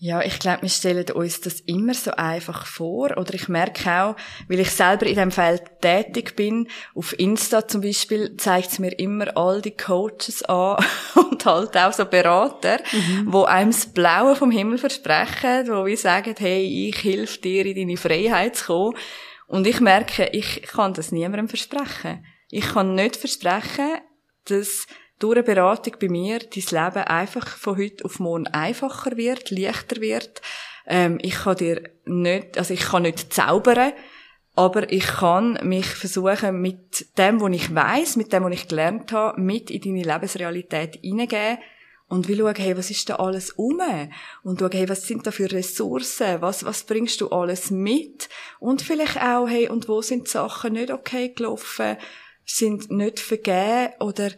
[0.01, 3.17] Ja, ich glaube, wir stellen uns das immer so einfach vor.
[3.17, 4.15] Oder ich merke auch,
[4.47, 8.97] weil ich selber in dem Feld tätig bin, auf Insta zum Beispiel zeigt es mir
[8.97, 10.77] immer all die Coaches an
[11.15, 13.25] und halt auch so Berater, mhm.
[13.27, 17.75] wo einem das Blaue vom Himmel versprechen, wo wir sagen, hey, ich helfe dir, in
[17.75, 18.97] deine Freiheit zu kommen.
[19.47, 22.25] Und ich merke, ich kann das niemandem versprechen.
[22.49, 23.97] Ich kann nicht versprechen,
[24.45, 24.87] dass
[25.19, 26.49] durch eine Beratung bei mir dein
[26.85, 30.41] Leben einfach von heute auf morgen einfacher wird, leichter wird.
[30.87, 33.93] Ähm, ich kann dir nicht, also ich kann nicht zaubern,
[34.55, 39.11] aber ich kann mich versuchen, mit dem, was ich weiß, mit dem, was ich gelernt
[39.11, 41.59] habe, mit in deine Lebensrealität hineingeben
[42.09, 43.79] und will schauen, hey, was ist da alles um?
[44.43, 46.41] Und schauen, hey, was sind da für Ressourcen?
[46.41, 48.29] Was, was bringst du alles mit?
[48.59, 51.97] Und vielleicht auch, hey, und wo sind die Sachen nicht okay gelaufen?
[52.45, 53.93] Sind nicht vergeben?
[53.99, 54.31] Oder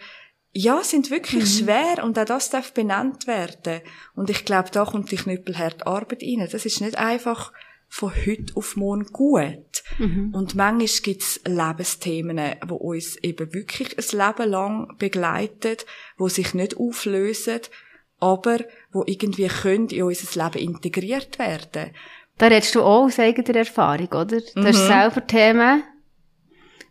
[0.54, 1.66] ja, sind wirklich mhm.
[1.66, 3.82] schwer und auch das darf benannt werden.
[4.16, 6.48] Und ich glaube, da kommt die knüppelharte Arbeit rein.
[6.52, 7.54] Das ist nicht einfach
[7.88, 9.84] von heute auf morgen gut.
[9.98, 10.34] Mhm.
[10.34, 15.78] Und manchmal gibt's Lebensthemen, wo uns eben wirklich ein Leben lang begleiten,
[16.18, 17.62] wo sich nicht auflösen,
[18.20, 18.60] aber
[18.92, 21.92] wo irgendwie können in unser Leben integriert werden.
[22.38, 24.26] Da redest du auch aus eigener Erfahrung, oder?
[24.26, 24.66] Du mhm.
[24.66, 25.84] hast selber Themen,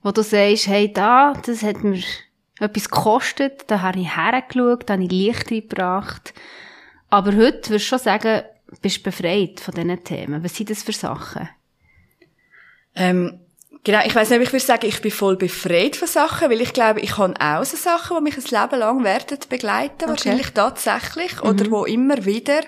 [0.02, 2.02] wo du sagst, hey, da, das hat mir
[2.60, 6.34] etwas gekostet, da habe ich hergeschaut, da habe ich Licht gebracht.
[7.08, 8.42] Aber heute würdest du schon sagen,
[8.80, 10.44] bist du befreit von diesen Themen.
[10.44, 11.48] Was sind das für Sachen?
[12.94, 13.40] Ähm,
[13.84, 16.72] genau, ich weiß nicht, ich würde sagen, ich bin voll befreit von Sachen, weil ich
[16.72, 20.08] glaube, ich habe auch so Sachen, die mich ein Leben lang werden begleiten, okay.
[20.08, 21.48] wahrscheinlich tatsächlich, mhm.
[21.48, 22.60] oder wo immer wieder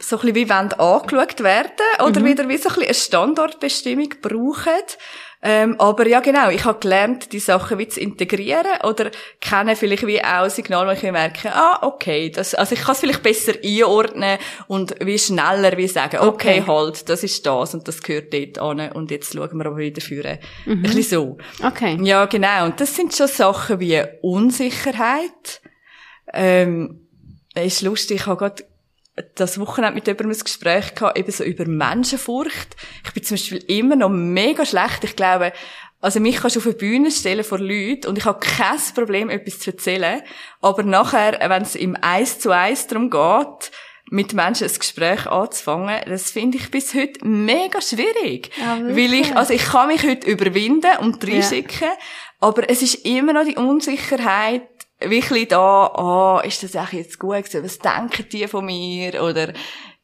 [0.00, 2.24] so ein bisschen wie wollen angeschaut werden, oder mhm.
[2.24, 4.72] wieder wie so ein bisschen eine Standortbestimmung brauchen.
[5.40, 10.06] Ähm, aber ja, genau, ich habe gelernt, die Sachen wie zu integrieren oder kenne vielleicht
[10.06, 13.52] wie auch Signale, wo ich merke, ah, okay, das, also ich kann es vielleicht besser
[13.62, 18.34] einordnen und wie schneller wie sagen, okay, okay, halt, das ist das und das gehört
[18.34, 20.38] dort an und jetzt schauen wir aber wieder führen.
[20.66, 20.72] Mhm.
[20.72, 21.38] Ein bisschen so.
[21.64, 21.96] Okay.
[22.02, 22.64] Ja, genau.
[22.64, 25.60] Und das sind schon Sachen wie Unsicherheit.
[26.32, 27.06] Ähm,
[27.54, 28.64] ist lustig, ich habe gerade
[29.34, 32.76] das Wochenende mit jemandem ein Gespräch gehabt, eben so über Menschenfurcht.
[33.04, 35.04] Ich bin zum Beispiel immer noch mega schlecht.
[35.04, 35.52] Ich glaube,
[36.00, 39.30] also mich kannst du auf eine Bühne stellen vor Leuten und ich habe kein Problem,
[39.30, 40.22] etwas zu erzählen.
[40.60, 43.72] Aber nachher, wenn es im Eis zu Eis darum geht,
[44.10, 48.50] mit Menschen ein Gespräch anzufangen, das finde ich bis heute mega schwierig.
[48.58, 51.96] Ja, weil ich, also ich kann mich heute überwinden und reinschicken, ja.
[52.40, 57.18] aber es ist immer noch die Unsicherheit, wirklich da, ah, oh, ist das eigentlich jetzt
[57.18, 57.64] gut gewesen?
[57.64, 59.22] Was denken die von mir?
[59.22, 59.52] Oder,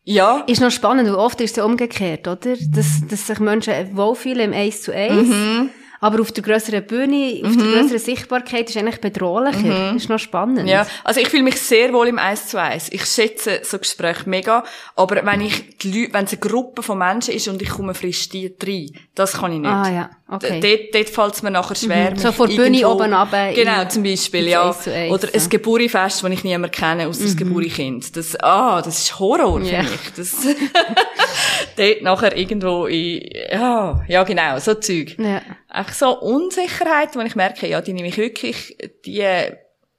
[0.04, 0.44] ja.
[0.46, 2.54] Ist noch spannend, weil oft ist es ja umgekehrt, oder?
[2.56, 5.28] Dass, dass sich Menschen wohlfühlen im Eins zu Eins.
[5.28, 5.70] Mhm.
[6.04, 9.92] Aber auf der grösseren Bühne, auf der grösseren Sichtbarkeit ist eigentlich bedrohlicher.
[9.92, 10.68] Das ist noch spannend.
[10.68, 12.88] Ja, also ich fühle mich sehr wohl im Eis zu Eis.
[12.92, 14.64] Ich schätze so Gespräche mega,
[14.96, 17.94] aber wenn ich die Leute, wenn es eine Gruppe von Menschen ist und ich komme
[17.94, 19.70] frisch die rein, das kann ich nicht.
[19.70, 20.60] Ah, ja, okay.
[20.60, 22.10] Dort, dort fällt es mir nachher schwer.
[22.10, 22.18] Mhm.
[22.18, 24.66] So vor der Bühne oben runter Genau, zum Beispiel, ja.
[24.68, 25.38] Eins zu Eins, Oder ja.
[25.38, 25.42] Mhm.
[25.44, 28.14] ein Geburifest, das ich niemand kenne, aus das Geburtkind.
[28.14, 29.82] Das, ah, das ist Horror für Ja.
[29.84, 29.90] mich.
[30.16, 30.36] Das,
[31.76, 35.16] dort nachher irgendwo in, ja, ja genau, so Zeug.
[35.18, 35.40] Ja.
[35.74, 39.24] Einfach so Unsicherheit, wo ich merke, ja, die nehme ich wirklich, die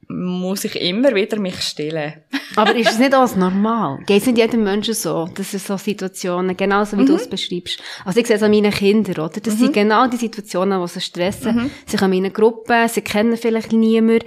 [0.08, 2.14] muss ich immer wieder mich stellen.
[2.56, 4.00] Aber ist es nicht alles normal?
[4.06, 5.28] Geht es nicht jedem Menschen so?
[5.36, 7.08] Das sind so Situationen, genauso wie Mhm.
[7.08, 7.82] du es beschreibst.
[8.06, 9.40] Also ich sehe es an meinen Kindern, oder?
[9.42, 11.56] Das sind genau die Situationen, die sie stressen.
[11.56, 11.72] Mhm.
[11.88, 14.26] Sie kommen in eine Gruppe, sie kennen vielleicht niemanden.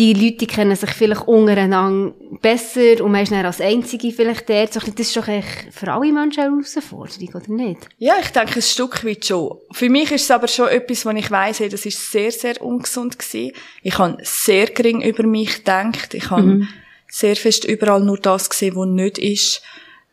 [0.00, 4.72] Die Leute kennen sich vielleicht untereinander besser und man ist dann als Einzige vielleicht dort.
[4.72, 7.86] So Das ist doch echt für alle Menschen eine Herausforderung, oder nicht?
[7.98, 9.58] Ja, ich denke, ein Stück weit schon.
[9.72, 12.62] Für mich ist es aber schon etwas, wo ich weiss, hey, das ist sehr, sehr
[12.62, 13.52] ungesund gewesen.
[13.82, 16.14] Ich habe sehr gering über mich gedacht.
[16.14, 16.66] Ich habe
[17.06, 19.60] sehr fest überall nur das gesehen, was nicht ist.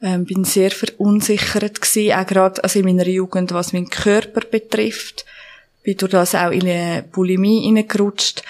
[0.01, 5.25] Ähm, bin sehr verunsichert gewesen, auch gerade also in meiner Jugend, was meinen Körper betrifft.
[5.83, 8.43] Bin durch das auch in eine Bulimie hineingerutscht.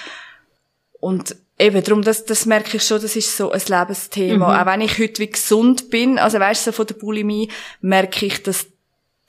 [1.08, 4.62] Und eben, darum, das, das merke ich schon, das ist so ein Lebensthema.
[4.62, 7.50] Auch wenn ich heute wie gesund bin, also weißt du, so von der Bulimie,
[7.82, 8.68] merke ich, dass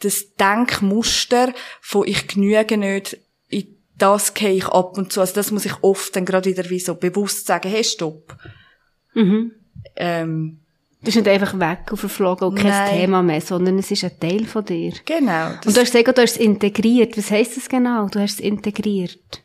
[0.01, 5.21] das Denkmuster von ich genüge nicht, in das gehe ich ab und zu.
[5.21, 8.37] Also das muss ich oft dann gerade wieder wie so bewusst sagen, hey, stopp.
[9.15, 9.53] Mhm.
[9.97, 10.61] Ähm,
[11.01, 12.97] Das ist nicht einfach weg und verflogen und kein Nein.
[12.97, 14.93] Thema mehr, sondern es ist ein Teil von dir.
[15.05, 15.51] genau.
[15.51, 17.17] Und du hast gesagt, du hast es integriert.
[17.17, 18.09] Was heisst das genau?
[18.09, 19.43] Du hast es integriert.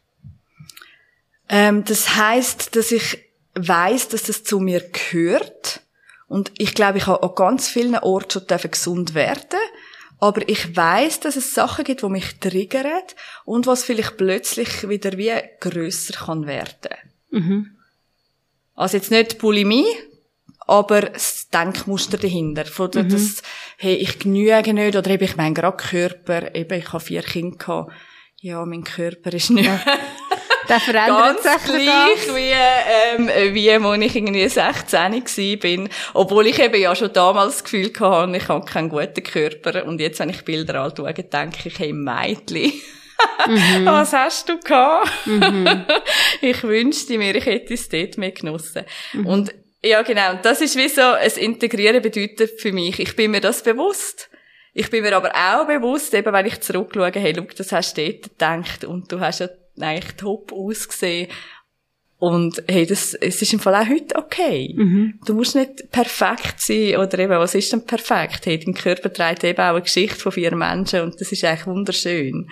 [1.49, 3.17] Ähm, das heißt, dass ich
[3.55, 5.81] weiß, dass das zu mir gehört.
[6.27, 9.59] Und ich glaube, ich habe an ganz vielen Orten schon gesund werden.
[10.19, 13.03] Aber ich weiß, dass es Sachen gibt, die mich triggern
[13.45, 16.95] und was vielleicht plötzlich wieder wie grösser kann werden.
[18.75, 19.85] Also jetzt nicht Bulimie,
[20.59, 22.65] aber das Denkmuster dahinter.
[22.65, 23.43] Von der, das,
[23.77, 27.57] hey, ich genüge nicht, oder eben, ich meine gerade Körper, eben, ich habe vier Kinder
[27.57, 27.91] gehabt.
[28.39, 29.69] Ja, mein Körper ist nicht
[30.73, 35.89] Der verändert ganz sich gleich wie, ähm, wie, als ich irgendwie 16 gsi bin.
[36.15, 39.85] Obwohl ich eben ja schon damals das Gefühl hatte, ich habe keinen guten Körper.
[39.85, 42.73] Und jetzt, wenn ich Bilder anschaue, denke ich, hey, Mädchen.
[43.85, 45.11] Was hast du gehabt?
[46.41, 48.83] ich wünschte mir, ich hätte es dort mehr genossen.
[49.25, 50.31] Und ja, genau.
[50.31, 54.29] Und das ist wie so, ein Integrieren bedeutet für mich, ich bin mir das bewusst.
[54.73, 58.05] Ich bin mir aber auch bewusst, eben wenn ich zurückschaue, hey, schau, das hast du
[58.05, 61.27] dort gedacht und du hast ja eigentlich top ausgesehen.
[62.19, 64.73] Und hey, das, es ist im Fall auch heute okay.
[65.25, 68.45] Du musst nicht perfekt sein, oder eben, was ist denn perfekt?
[68.45, 71.67] Hey, dein Körper trägt eben auch eine Geschichte von vier Menschen und das ist eigentlich
[71.67, 72.49] wunderschön.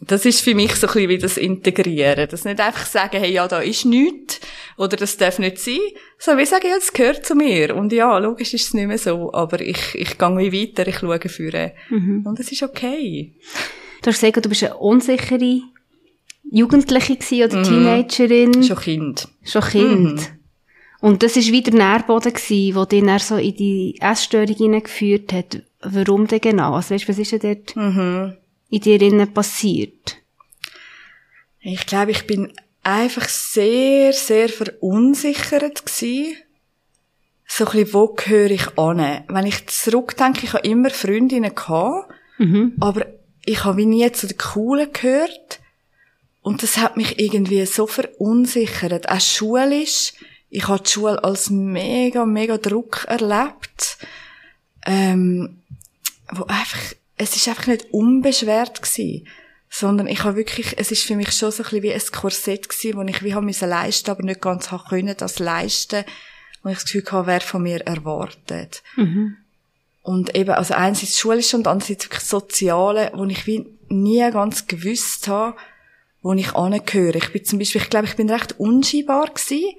[0.00, 2.28] Das ist für mich so ein bisschen wie das Integrieren.
[2.30, 4.40] Das nicht einfach sagen, hey, ja, da ist nichts,
[4.78, 5.80] oder das darf nicht sein,
[6.18, 7.76] sondern wir sagen, ja, das gehört zu mir.
[7.76, 11.20] Und ja, logisch ist es nicht mehr so, aber ich, ich gehe weiter, ich schaue
[11.28, 11.72] führen.
[12.24, 13.34] Und es ist okay.
[14.00, 15.60] Du hast gesagt, du bist eine unsichere
[16.50, 18.62] Jugendliche gewesen oder Teenagerin.
[18.62, 19.28] Schon Kind.
[19.42, 20.32] Schon Kind.
[21.00, 25.32] Und das war wieder der Nährboden, gewesen, der dich dann so in die Essstörung hineingeführt
[25.32, 25.62] hat.
[25.82, 26.74] Warum denn genau?
[26.74, 27.76] Also weißt, was ist denn dort
[28.70, 30.16] in dir innen passiert?
[31.60, 32.52] Ich glaube, ich bin
[32.82, 36.36] einfach sehr, sehr verunsichert gsi.
[37.46, 39.24] So ein bisschen, wo gehöre ich an?
[39.28, 42.12] Wenn ich zurückdenke, ich habe immer Freundinnen gehabt,
[42.80, 43.06] aber
[43.44, 45.60] ich habe wie nie zu den Coolen gehört.
[46.44, 49.08] Und das hat mich irgendwie so verunsichert.
[49.08, 50.12] Auch schulisch.
[50.50, 53.96] Ich habe die Schule als mega, mega Druck erlebt.
[54.84, 55.62] Ähm,
[56.30, 56.80] wo einfach,
[57.16, 59.24] es ist einfach nicht unbeschwert gsi,
[59.70, 62.68] sondern ich habe wirklich, es ist für mich schon so ein bisschen wie ein Korsett
[62.68, 66.04] gsi, wo ich wie haben müssen leisten, aber nicht ganz haben können, das leisten,
[66.62, 68.82] wo ich das Gefühl hatte, wer von mir erwartet.
[70.02, 75.26] Und eben, also einerseits schulisch und andererseits wirklich soziale, wo ich wie nie ganz gewusst
[75.26, 75.56] habe,
[76.24, 77.18] wo ich angehöre.
[77.18, 79.76] Ich bin zum Beispiel, ich glaube, ich bin recht unscheinbar gewesen,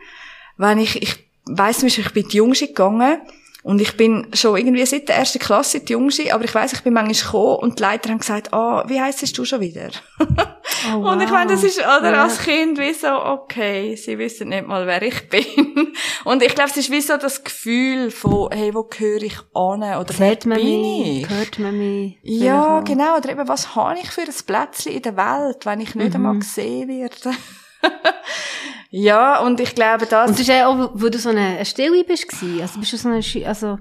[0.58, 3.20] wenn ich, ich weiss Beispiel, ich bin in die Jungschi gegangen
[3.66, 6.84] und ich bin schon irgendwie seit der ersten Klasse die Jungschi, aber ich weiss, ich
[6.84, 9.90] bin manchmal gekommen und die Leiter haben gesagt, ah, wie heisst du schon wieder?
[10.94, 12.24] Oh, Und ich meine, das ist, oder, Ja.
[12.24, 15.94] als Kind wie so, okay, sie wissen nicht mal, wer ich bin.
[16.26, 19.82] Und ich glaube, es ist wie so das Gefühl von, hey, wo gehöre ich an?
[19.82, 21.22] Oder Sieht wer man bin mich?
[21.24, 21.30] ich?
[21.30, 22.18] Hört man mich?
[22.24, 23.18] Ja, genau.
[23.18, 26.16] Oder eben, was habe ich für ein Plätzchen in der Welt, wenn ich nicht Mhm.
[26.16, 27.32] einmal gesehen werde?
[28.90, 30.30] ja, und ich glaube, das...
[30.30, 32.28] Und das ist ja auch, wo du so eine, eine Stille bist.
[32.62, 33.78] Also bist du so eine, also,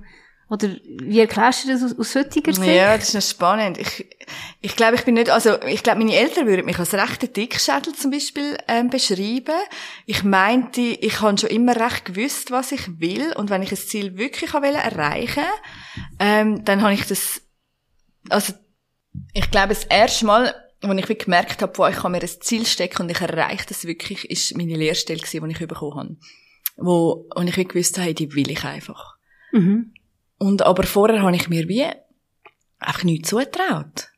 [0.50, 0.68] Oder
[1.02, 2.66] wie erklärst du das aus, aus heutiger Sicht?
[2.66, 3.78] Ja, das ist noch spannend.
[3.78, 4.06] Ich,
[4.60, 7.94] ich glaube, ich bin nicht, also ich glaube, meine Eltern würden mich als rechter Dickschädel
[7.94, 9.56] zum Beispiel ähm, beschreiben.
[10.04, 13.78] Ich meinte, ich habe schon immer recht gewusst, was ich will und wenn ich ein
[13.78, 15.44] Ziel wirklich will erreichen,
[16.18, 17.40] ähm, dann habe ich das,
[18.28, 18.52] also
[19.32, 20.54] ich glaube, das erste Mal,
[20.90, 23.84] als ich gemerkt habe, boah, ich kann mir ein Ziel stecken und ich erreiche das
[23.84, 26.16] wirklich, ist meine Lehrstelle gewesen, die ich bekommen habe.
[26.76, 29.16] Wo, und ich gewusst habe, die will ich einfach.
[29.52, 29.94] Mhm.
[30.38, 31.86] Und aber vorher habe ich mir wie
[32.78, 34.08] einfach nichts zugetraut.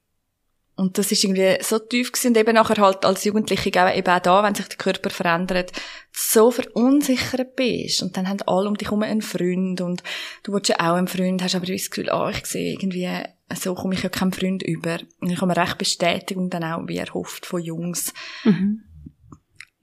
[0.76, 2.29] Und das ist irgendwie so tief gewesen.
[2.29, 5.72] Und eben nachher halt als Jugendliche eben auch da, wenn sich der Körper verändert,
[6.12, 8.02] so verunsichert bist.
[8.02, 10.02] Und dann haben alle um dich herum einen Freund und
[10.42, 13.09] du willst ja auch einen Freund, hast aber das Gefühl, ah, ich sehe irgendwie,
[13.54, 14.98] so komme ich ja keinen Freund über.
[15.20, 18.12] Und ich habe mir recht Bestätigung dann auch, wie erhofft von Jungs.
[18.44, 18.82] Mhm.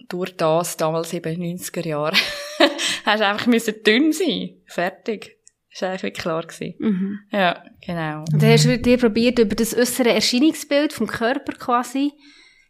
[0.09, 2.15] Durch das, damals eben 90er Jahre,
[3.05, 4.49] hast du einfach müssen dünn sein.
[4.67, 5.37] Fertig.
[5.71, 6.43] Das war eigentlich klar.
[6.45, 6.75] Gewesen.
[6.77, 7.19] Mhm.
[7.31, 8.19] Ja, genau.
[8.31, 12.11] Und dann hast du dir probiert, über das äußere Erscheinungsbild vom Körper quasi,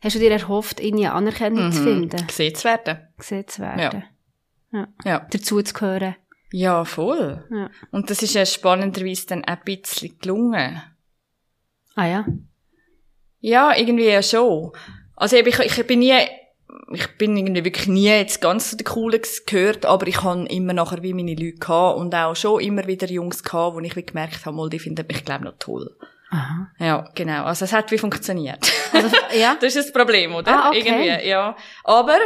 [0.02, 3.08] hast du dir erhofft, irgendwie Anerkennung zu finden, Gesehen zu werden.
[3.18, 4.04] gesehen zu werden,
[5.04, 5.28] Ja.
[5.32, 6.16] dazu zu gehören.
[6.56, 7.44] Ja, voll.
[7.50, 7.72] Ja.
[7.90, 10.84] Und das ist ja spannenderweise dann ein bisschen gelungen.
[11.96, 12.26] Ah ja.
[13.40, 14.72] Ja, irgendwie ja schon.
[15.16, 16.14] Also ich, ich bin nie,
[16.92, 20.74] ich bin irgendwie wirklich nie jetzt ganz zu den Coolen gehört, aber ich habe immer
[20.74, 24.06] nachher wie meine Leute gehabt und auch schon immer wieder Jungs gehabt, wo ich wie
[24.06, 25.90] gemerkt habe, mal, die finden mich, glaube noch toll.
[26.30, 26.68] Aha.
[26.78, 27.46] Ja, genau.
[27.46, 28.72] Also es hat wie funktioniert.
[28.94, 29.58] Also, ja.
[29.60, 30.66] Das ist das Problem, oder?
[30.66, 30.84] Ah, okay.
[30.86, 31.56] Irgendwie, ja.
[31.84, 32.20] Aber,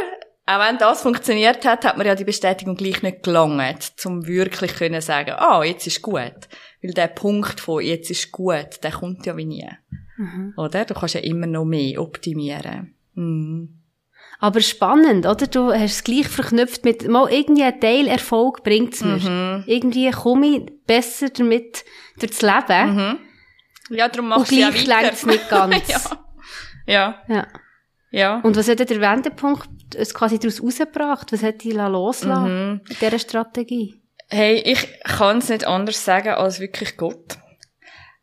[0.48, 4.74] auch wenn das funktioniert hat, hat man ja die Bestätigung gleich nicht gelangt, zum wirklich
[4.74, 6.48] können sagen, ah, jetzt ist gut.
[6.82, 9.68] Weil der Punkt von jetzt ist gut, der kommt ja wie nie.
[10.16, 10.54] Mhm.
[10.56, 10.84] Oder?
[10.84, 12.94] Du kannst ja immer noch mehr optimieren.
[13.14, 13.74] Mhm.
[14.40, 15.46] Aber spannend, oder?
[15.48, 19.16] Du hast es gleich verknüpft mit, mal irgendwie ein Teilerfolg bringt's mir.
[19.16, 19.64] Mhm.
[19.66, 21.84] Irgendwie komme ich besser damit
[22.20, 23.18] durchs Leben.
[23.90, 25.02] Ja, darum Und machst du ja gleich weiter.
[25.02, 25.88] längt's nicht ganz.
[25.88, 26.00] ja.
[26.86, 27.22] Ja.
[27.28, 27.46] Ja.
[28.10, 28.40] Ja.
[28.40, 31.32] Und was hat der Wendepunkt es quasi daraus rausgebracht?
[31.32, 32.30] Was hat dich loslassen
[32.72, 32.80] Mhm.
[32.88, 34.00] in dieser Strategie?
[34.30, 37.38] Hey, ich kann es nicht anders sagen als wirklich Gott.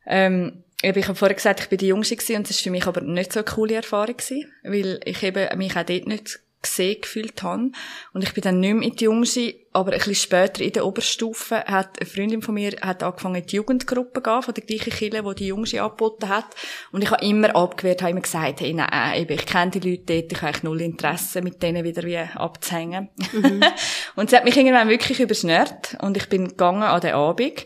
[0.05, 2.85] Ähm, ich habe vorher gesagt, ich bin die Jüngste gewesen, und das war für mich
[2.85, 7.01] aber nicht so eine coole Erfahrung gewesen, weil ich eben mich auch dort nicht gesehen
[7.01, 7.71] gefühlt habe.
[8.13, 10.85] Und ich bin dann nicht mehr in die Jüngste, aber ein bisschen später in der
[10.85, 14.63] Oberstufe hat eine Freundin von mir hat angefangen in die Jugendgruppe zu gehen, von der
[14.63, 16.45] gleichen Kille, die die Jüngste angeboten hat.
[16.91, 20.03] Und ich habe immer abgewehrt, habe immer gesagt, hey, nein, eben, ich kenne die Leute
[20.05, 23.09] dort, ich habe eigentlich null Interesse, mit denen wieder wie abzuhängen.
[24.15, 27.65] und sie hat mich irgendwann wirklich überschnürt und ich bin gegangen an den Abend.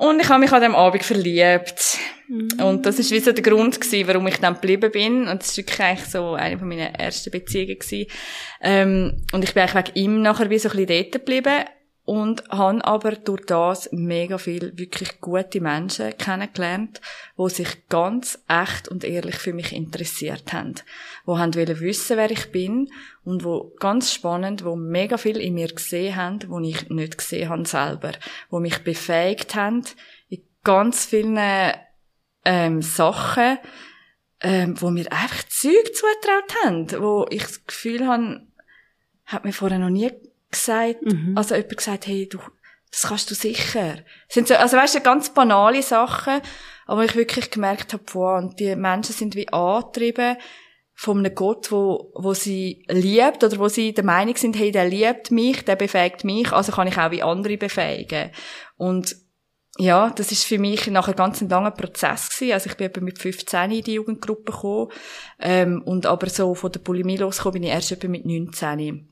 [0.00, 1.98] Und ich habe mich an dem Abend verliebt.
[2.58, 5.28] Und das ist wie so der Grund gewesen, warum ich dann geblieben bin.
[5.28, 8.06] Und das ist wirklich eigentlich so eine von meinen ersten Beziehungen gewesen.
[8.62, 11.64] Ähm, und ich bin eigentlich wegen ihm nachher wie so ein bisschen dort geblieben.
[12.10, 17.00] Und habe aber durch das mega viel wirklich gute Menschen kennengelernt,
[17.38, 20.74] die sich ganz echt und ehrlich für mich interessiert haben.
[20.74, 22.88] Die haben wollen wissen, wer ich bin
[23.22, 27.48] und wo ganz spannend, wo mega viel in mir gesehen haben, wo ich nicht gesehen
[27.48, 28.10] habe selber,
[28.48, 29.84] wo mich befähigt haben
[30.28, 31.38] in ganz vielen
[32.44, 33.56] ähm, Sachen,
[34.40, 38.40] ähm, wo mir einfach Zeug zugetraut haben, wo ich das Gefühl habe,
[39.26, 40.10] hat mir vorher noch nie
[40.50, 40.96] gesagt,
[41.34, 42.38] also jemand gesagt, hey, du,
[42.90, 43.96] das kannst du sicher.
[44.26, 46.40] Das sind so, also weißt du, ganz banale Sachen,
[46.86, 50.36] aber ich wirklich gemerkt habe, wow, und die Menschen sind wie angetrieben
[50.94, 54.86] von einem Gott, wo, wo sie liebt oder wo sie der Meinung sind, hey, der
[54.86, 58.30] liebt mich, der befähigt mich, also kann ich auch wie andere befähigen.
[58.76, 59.16] Und
[59.78, 62.52] ja, das ist für mich nachher ganz ein langer Prozess gewesen.
[62.52, 64.90] Also ich bin etwa mit 15 in die Jugendgruppe gekommen,
[65.38, 69.09] ähm, und aber so von der Bulimie losgekommen bin ich erst etwa mit 19.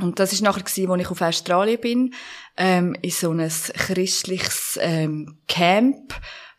[0.00, 2.14] Und das ist nachher gewesen, als ich auf Australien bin,
[2.56, 6.14] ähm, in so ein christliches ähm, Camp.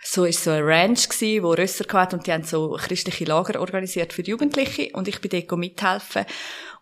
[0.07, 3.59] So ist so ein Ranch gewesen, wo Rösser gehabt und die haben so christliche Lager
[3.59, 6.25] organisiert für die Jugendlichen und ich bin dort mithelfen.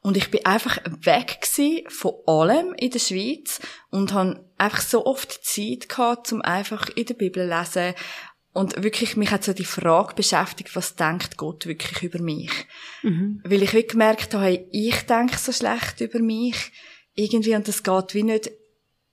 [0.02, 1.40] Und ich bin einfach weg
[1.88, 7.06] von allem in der Schweiz und habe einfach so oft Zeit gehabt, um einfach in
[7.06, 7.96] der Bibel zu lesen.
[8.54, 12.52] Und wirklich, mich hat so die Frage beschäftigt, was denkt Gott wirklich über mich?
[13.44, 16.72] Weil ich wirklich gemerkt habe, ich denke so schlecht über mich.
[17.16, 18.52] Irgendwie, und das geht wie nicht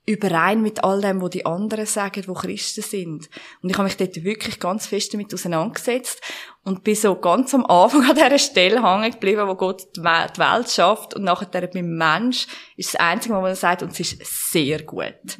[0.07, 3.29] überein mit all dem, was die anderen sagen, wo Christen sind.
[3.63, 6.21] Und ich habe mich dort wirklich ganz fest damit auseinandergesetzt
[6.65, 10.31] und bin so ganz am Anfang an dieser Stelle hängen geblieben, wo Gott die We-
[10.35, 14.01] die Welt schafft und nachher beim Mensch ist das Einzige, was man sagt, und es
[14.01, 15.39] ist sehr gut.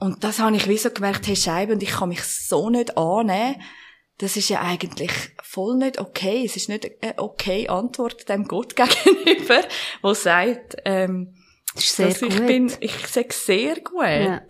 [0.00, 2.96] Und das habe ich wie so gemerkt, hey Scheibe, und ich kann mich so nicht
[2.96, 3.62] annehmen.
[4.18, 6.42] Das ist ja eigentlich voll nicht okay.
[6.44, 9.60] Es ist nicht eine okay Antwort dem Gott gegenüber,
[10.02, 11.34] der sagt, ähm,
[11.74, 12.32] Das dass gut.
[12.32, 14.02] ich bin, ich sage sehr gut.
[14.02, 14.40] Ja.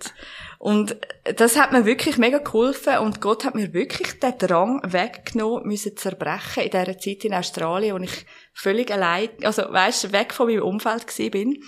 [0.58, 0.96] Und
[1.37, 5.96] das hat mir wirklich mega geholfen und Gott hat mir wirklich den Drang weggenommen, müssen
[5.96, 10.63] zerbrechen in dieser Zeit in Australien, wo ich völlig allein, also weißt, weg von meinem
[10.63, 11.63] Umfeld gewesen bin.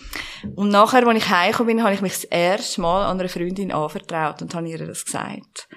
[0.55, 3.73] Und nachher, als ich heimgekommen bin, habe ich mich das erste Mal an einer Freundin
[3.73, 5.69] anvertraut und habe ihr das gesagt.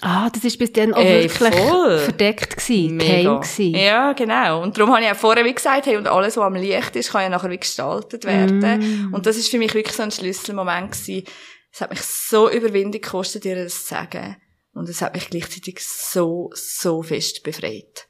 [0.00, 1.98] Ah, das ist bis dann auch Ey, wirklich voll.
[1.98, 3.22] verdeckt gewesen, Mega.
[3.22, 3.74] geheim gewesen.
[3.74, 4.62] Ja, genau.
[4.62, 7.12] Und darum habe ich auch vorher wie gesagt, hey, und alles, was am Licht ist,
[7.12, 9.08] kann ja nachher wie gestaltet werden.
[9.10, 9.14] Mm.
[9.14, 11.24] Und das ist für mich wirklich so ein Schlüsselmoment gewesen.
[11.72, 14.36] Es hat mich so Überwindung gekostet, ihr das zu sagen.
[14.74, 18.08] Und es hat mich gleichzeitig so, so fest befreit.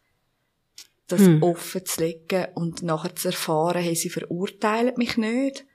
[1.09, 1.42] Das Hm.
[1.42, 5.66] offen zu legen und nachher zu erfahren, hey, sie verurteilen mich nicht,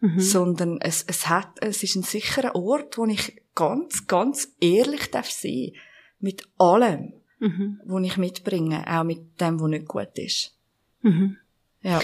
[0.00, 0.20] Mhm.
[0.20, 5.30] sondern es, es hat, es ist ein sicherer Ort, wo ich ganz, ganz ehrlich darf
[5.30, 5.72] sein.
[6.18, 7.80] Mit allem, Mhm.
[7.84, 10.54] was ich mitbringe, auch mit dem, was nicht gut ist.
[11.02, 11.36] Mhm.
[11.82, 12.00] Ja.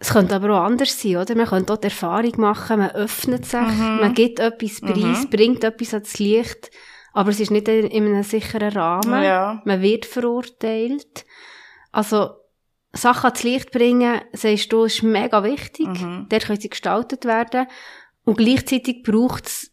[0.00, 1.34] Es könnte aber auch anders sein, oder?
[1.34, 5.94] Man könnte auch die Erfahrung machen, man öffnet sich, man gibt etwas preis, bringt etwas
[5.94, 6.70] ans Licht,
[7.12, 9.22] aber es ist nicht in in einem sicheren Rahmen.
[9.22, 9.62] Ja.
[9.64, 11.24] Man wird verurteilt.
[11.98, 12.30] Also,
[12.92, 15.88] Sachen ans Licht bringen, sagst du, ist mega wichtig.
[16.28, 17.66] Dort können sie gestaltet werden.
[18.22, 19.72] Und gleichzeitig braucht es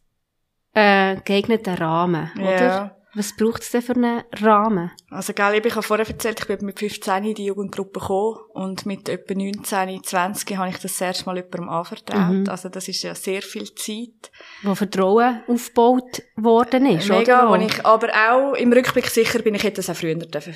[0.74, 2.66] einen geeigneten Rahmen, oder?
[2.66, 2.98] Ja.
[3.14, 4.92] Was braucht es denn für einen Rahmen?
[5.12, 8.88] Also, gell, ich habe vorher erzählt, ich bin mit 15 in die Jugendgruppe gekommen und
[8.88, 12.50] mit etwa 19, 20 habe ich das, erste Mal jemandem anvertraut.
[12.50, 14.32] Also, das ist ja sehr viel Zeit.
[14.64, 17.52] Wo Vertrauen aufgebaut worden ist, Mega, oder?
[17.52, 20.54] wo ich aber auch im Rückblick sicher bin, ich hätte das auch früher dürfen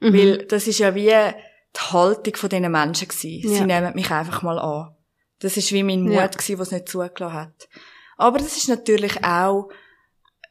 [0.00, 0.38] erzählen.
[0.38, 3.48] Weil das ist ja wie die Haltung von diesen Menschen gewesen.
[3.48, 3.66] Sie Ja.
[3.66, 4.94] nehmen mich einfach mal an.
[5.40, 6.26] Das ist wie mein Mut Ja.
[6.26, 7.68] gewesen, was es nicht zugelassen hat.
[8.16, 9.68] Aber das ist natürlich auch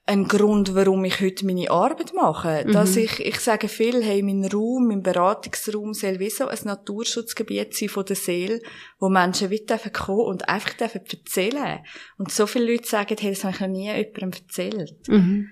[0.09, 2.63] ein Grund, warum ich heute meine Arbeit mache.
[2.71, 7.75] Dass ich, ich sage viel, hey, mein Raum, mein Beratungsraum soll wie so ein Naturschutzgebiet
[7.75, 8.61] sein von der Seele,
[8.99, 11.79] wo Menschen dürfen kommen und einfach dürfen erzählen.
[12.17, 15.07] Und so viele Leute sagen, hey, das habe ich noch nie jemandem erzählt.
[15.09, 15.49] Mhm.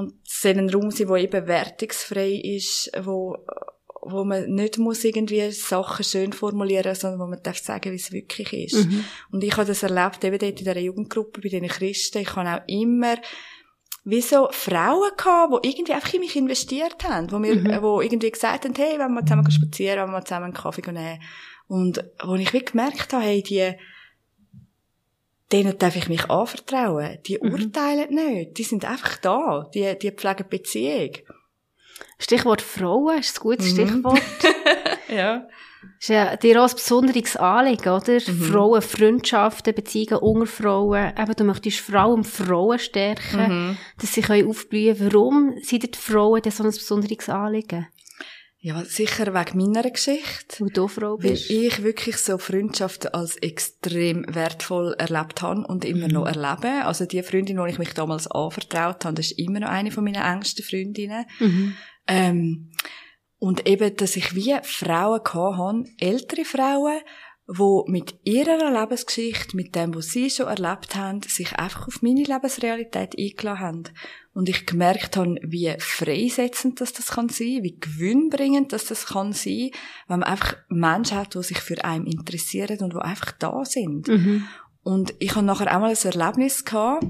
[0.00, 3.36] Und es soll ein Raum sein, der eben wertungsfrei ist, wo,
[4.02, 8.12] wo man nicht muss irgendwie Sachen schön formulieren, sondern wo man darf sagen, wie es
[8.12, 8.88] wirklich ist.
[9.30, 12.18] Und ich habe das erlebt, eben dort in dieser Jugendgruppe, bei den Christen.
[12.18, 13.16] Ich habe auch immer
[14.04, 18.30] wie so Frauen gehabt, die irgendwie einfach in mich investiert haben, wo mir, wo irgendwie
[18.30, 21.20] gesagt haben, hey, wenn wir zusammen spazieren, wenn wir zusammen einen Kaffee nehmen.
[21.68, 23.74] Und wo ich wie gemerkt habe, hey, die,
[25.52, 27.18] denen darf ich mich anvertrauen.
[27.26, 28.58] Die urteilen nicht.
[28.58, 29.68] Die sind einfach da.
[29.74, 31.10] Die, die pflegen Beziehung.
[32.18, 33.42] Stichwort Frauen ist ein Mhm.
[33.42, 34.22] gutes Stichwort.
[35.08, 35.48] Ja.
[35.98, 38.12] ist ja dir auch ein besonderes Anliegen, oder?
[38.12, 38.42] Mhm.
[38.44, 41.12] Frauen, Freundschaften, Beziehungen unter Frauen.
[41.18, 43.40] Eben, du möchtest Frauen Frauen stärken,
[43.70, 43.76] Mhm.
[44.00, 47.88] dass sie können aufblühen Warum sind die Frauen denn so ein besonderes Anliegen?
[48.62, 50.60] Ja, sicher wegen meiner Geschichte.
[50.60, 51.50] Weil du Weil bist.
[51.50, 56.84] ich wirklich so Freundschaften als extrem wertvoll erlebt habe und immer noch erlebe.
[56.84, 60.04] Also die Freundin, die ich mich damals anvertraut habe, das ist immer noch eine von
[60.04, 61.24] meinen engsten Freundinnen.
[62.06, 62.70] Ähm,
[63.38, 67.00] und eben, dass ich wie Frauen habe, ältere Frauen,
[67.52, 72.22] die mit ihrer Lebensgeschichte, mit dem, was sie schon erlebt haben, sich einfach auf meine
[72.22, 73.82] Lebensrealität eingeladen haben.
[74.32, 79.32] Und ich gemerkt habe, wie freisetzend das, das kann sein, wie gewinnbringend das, das kann
[79.32, 79.70] sein,
[80.06, 84.08] wenn man einfach Menschen hat, die sich für einen interessieren und die einfach da sind.
[84.82, 87.04] Und ich habe nachher auch mal ein Erlebnis gehabt,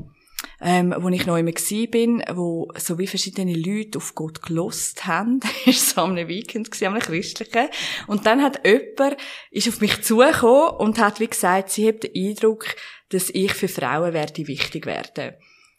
[0.60, 1.52] ähm, wo ich noch immer
[1.90, 5.40] bin, wo so wie verschiedene Leute auf Gott gelost haben.
[5.66, 7.68] Das war so am Weekend, gewesen, am christlichen.
[8.06, 9.16] Und dann hat jemand,
[9.50, 12.66] ist auf mich zugekommen und hat wie gesagt, sie hat den Eindruck,
[13.10, 15.34] dass ich für Frauen werde wichtig werden.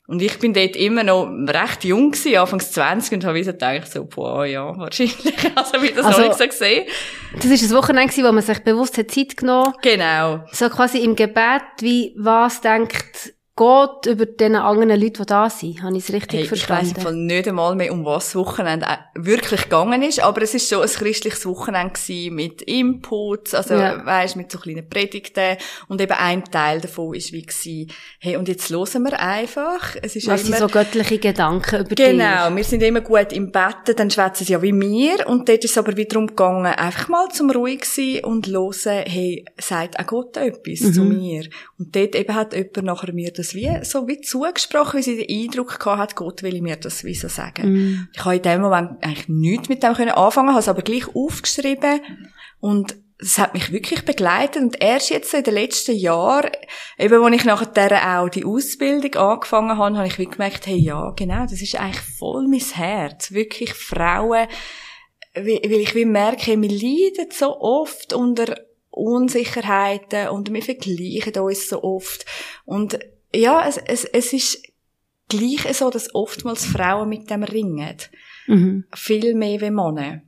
[0.07, 3.89] Und ich bin dort immer noch recht jung gewesen, anfangs 20, und habe so gedacht,
[3.89, 5.16] so, boah, ja, wahrscheinlich.
[5.55, 6.86] Also, wie das Also- noch nicht so gesehen.
[7.36, 10.43] Das war ein Wochenende, wo man sich bewusst hat Zeit genommen Genau.
[10.51, 15.84] so quasi im Gebet, wie was denkt Gott über den anderen Leute, die da sind.
[15.84, 16.95] Habe ich es richtig Hey, ich weiss verstanden?
[16.95, 20.54] im Fall nicht einmal mehr, um was das Wochenende äh, wirklich gegangen ist, aber es
[20.56, 24.06] ist schon ein christliches Wochenende gewesen mit Inputs, also, Ja.
[24.06, 25.58] weisst, mit so kleinen Predigten.
[25.89, 29.95] Und eben ein Teil davon ist wie gewesen, hey, und jetzt hören wir einfach.
[30.02, 32.56] Es ist was sind immer, so göttliche Gedanken über Genau, dich?
[32.56, 35.28] wir sind immer gut im Betten, dann schwätzen sie ja wie mir.
[35.28, 39.43] Und dort ist es aber wiederum gegangen, einfach mal zum ruhig sein und hören, hey,
[39.60, 41.43] sagt auch Gott etwas zu mir.
[41.78, 45.43] Und dort eben hat jemand nachher mir das wie, so wie zugesprochen, wie sie den
[45.43, 48.09] Eindruck gehabt hat, Gott will mir das wie so sagen.
[48.13, 51.15] Ich habe in dem Moment eigentlich nichts mit dem können anfangen, habe es aber gleich
[51.15, 52.01] aufgeschrieben
[52.59, 56.49] und es hat mich wirklich begleitet und erst jetzt in den letzten Jahren,
[56.97, 61.43] eben, als ich nachher auch die Ausbildung angefangen habe, habe ich gemerkt, hey, ja, genau,
[61.43, 63.31] das ist eigentlich voll mein Herz.
[63.31, 64.47] Wirklich Frauen,
[65.35, 68.55] weil weil ich wie merke, wir leiden so oft unter
[68.89, 72.25] Unsicherheiten und wir vergleichen uns so oft
[72.65, 72.99] und
[73.34, 74.63] ja, es, es, es ist
[75.29, 77.95] gleich so, dass oftmals Frauen mit dem ringen.
[78.47, 78.86] Mhm.
[78.93, 80.21] Viel mehr wie Männer.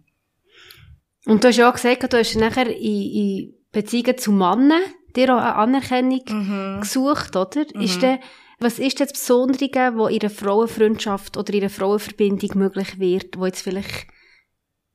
[1.26, 4.82] Und du hast ja auch gesagt, du hast nachher in, in Beziehungen zu Männern
[5.16, 6.82] dir auch eine Anerkennung Mhm.
[6.82, 7.64] gesucht, oder?
[7.76, 8.20] Ist denn,
[8.60, 13.38] was ist denn das Besondere, wo in einer Frauenfreundschaft oder in einer Frauenverbindung möglich wird,
[13.38, 14.08] wo jetzt vielleicht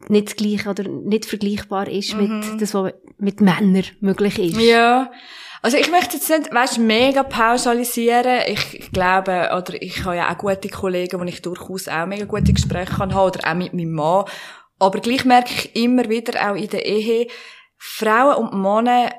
[0.08, 2.30] nicht das Gleiche oder nicht vergleichbar ist mit
[2.60, 4.56] das, was mit Männern möglich ist?
[4.56, 4.60] Mhm.
[4.62, 5.10] Ja.
[5.60, 8.42] Also ich möchte jetzt nicht, weißt, mega pauschalisieren.
[8.46, 12.52] Ich, glaube, oder ich habe ja auch gute Kollegen, wo ich durchaus auch mega gute
[12.52, 14.24] Gespräche kann haben, oder auch mit meinem Mann.
[14.78, 17.26] Aber gleich merke ich immer wieder auch in der Ehe,
[17.76, 19.10] Frauen und Männer,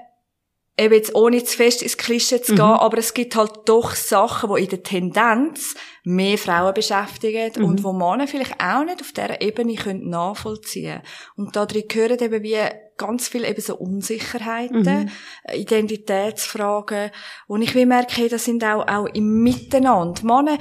[0.80, 4.54] eben jetzt ohne zu fest ins Klischee zu gehen, aber es gibt halt doch Sachen,
[4.56, 9.42] die in der Tendenz mehr Frauen beschäftigen und wo Männer vielleicht auch nicht auf dieser
[9.42, 11.02] Ebene können nachvollziehen
[11.36, 12.58] Und da drin gehören eben wie
[12.98, 15.12] ganz viel eben so Unsicherheiten,
[15.52, 17.12] Identitätsfragen.
[17.48, 20.24] Und ich will merken, hey, das sind auch, auch im Miteinander.
[20.24, 20.58] Männer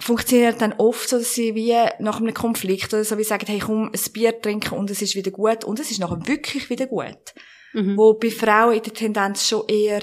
[0.00, 3.60] funktionieren dann oft so, dass sie wie nach einem Konflikt oder so wie sagen, hey,
[3.60, 6.86] komm, ein Bier trinken und es ist wieder gut und es ist nachher wirklich wieder
[6.86, 7.34] gut.
[7.96, 10.02] Wo bei Frauen in der Tendenz schon eher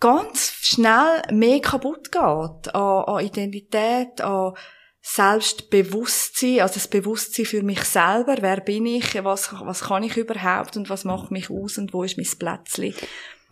[0.00, 4.54] ganz schnell mehr kaputt geht an, an Identität, an
[5.00, 10.76] Selbstbewusstsein, also das Bewusstsein für mich selber, wer bin ich, was, was kann ich überhaupt?
[10.76, 11.78] Und was macht mich aus?
[11.78, 12.94] Und wo ist mein Plätzchen.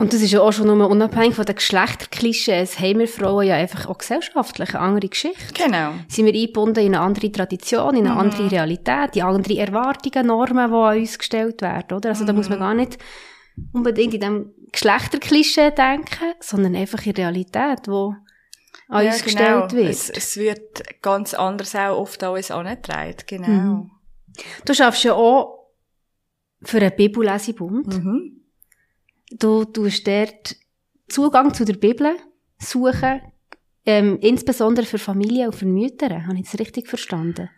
[0.00, 3.56] Und das ist ja auch schon nur unabhängig von den Geschlechterklischees, haben wir Frauen ja
[3.56, 5.52] einfach auch gesellschaftlich eine andere Geschichte.
[5.52, 5.92] Genau.
[6.08, 10.70] Sind wir eingebunden in eine andere Tradition, in eine andere Realität, in andere Erwartungen, Normen,
[10.70, 12.08] die an uns gestellt werden, oder?
[12.08, 12.96] Also da muss man gar nicht
[13.74, 18.14] unbedingt in dem Geschlechterklischee denken, sondern einfach in Realität, wo
[18.88, 19.82] an uns gestellt wird.
[19.82, 19.90] genau.
[19.90, 23.86] Es, es wird ganz anders auch oft an uns angetragen, genau.
[24.64, 25.72] Du schaffst ja auch
[26.62, 28.02] für einen Bibellesebund.
[28.02, 28.39] Mhm.
[29.30, 30.56] Du tust dort
[31.08, 32.16] Zugang zu der Bibel
[32.58, 33.20] suchen,
[33.86, 36.26] ähm, insbesondere für Familien und für Mütter.
[36.26, 37.48] Habe ich das richtig verstanden?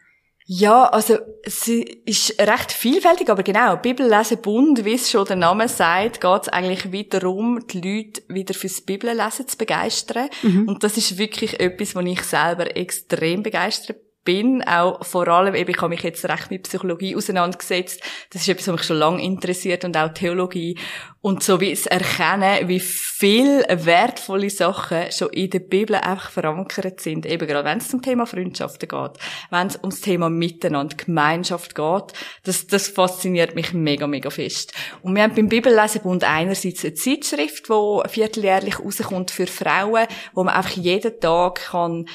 [0.45, 6.21] Ja, also sie ist recht vielfältig, aber genau, Bibellesebund, wie es schon der Name sagt,
[6.21, 10.29] geht es eigentlich wieder darum, die Leute wieder fürs Bibellesen zu begeistern.
[10.67, 15.71] Und das ist wirklich etwas, wo ich selber extrem begeistert bin, auch vor allem, eben,
[15.71, 18.03] ich habe mich jetzt recht mit Psychologie auseinandergesetzt.
[18.31, 20.79] Das ist etwas, was mich schon lange interessiert und auch Theologie.
[21.21, 27.01] Und so wie es erkennen, wie viel wertvolle Sachen schon in der Bibel einfach verankert
[27.01, 27.27] sind.
[27.27, 29.13] Eben gerade wenn es zum Thema Freundschaften geht,
[29.51, 32.13] wenn es ums Thema Miteinander, Gemeinschaft geht.
[32.43, 34.73] Das, das fasziniert mich mega, mega fest.
[35.03, 40.55] Und wir haben beim Bibellesebund einerseits eine Zeitschrift, die vierteljährlich rauskommt für Frauen, wo man
[40.55, 42.07] einfach jeden Tag kann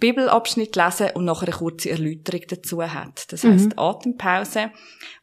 [0.00, 3.30] Bibelabschnitt lesen und nachher eine kurze Erläuterung dazu hat.
[3.32, 4.70] Das heisst Atempause.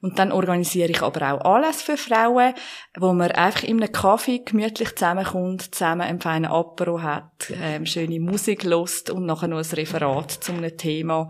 [0.01, 2.53] Und dann organisiere ich aber auch Anlässe für Frauen,
[2.97, 8.19] wo man einfach in einem Kaffee gemütlich zusammenkommt, zusammen einen feinen Apero hat, ähm, schöne
[8.19, 11.30] Musik lost und nachher noch ein Referat zu einem Thema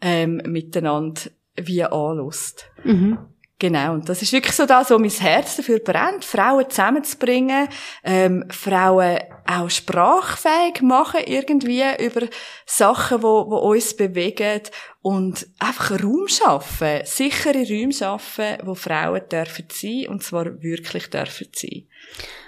[0.00, 1.22] ähm, miteinander
[1.56, 2.70] wie anlässt.
[3.60, 7.68] Genau, und das ist wirklich so das, wo mein Herz dafür brennt, Frauen zusammenzubringen,
[8.02, 12.26] ähm, Frauen auch sprachfähig machen irgendwie über
[12.64, 14.62] Sachen, wo, wo uns bewegen
[15.02, 21.48] und einfach Raum schaffen, sichere Räume schaffen, wo Frauen dürfen sein und zwar wirklich dürfen
[21.54, 21.86] sein.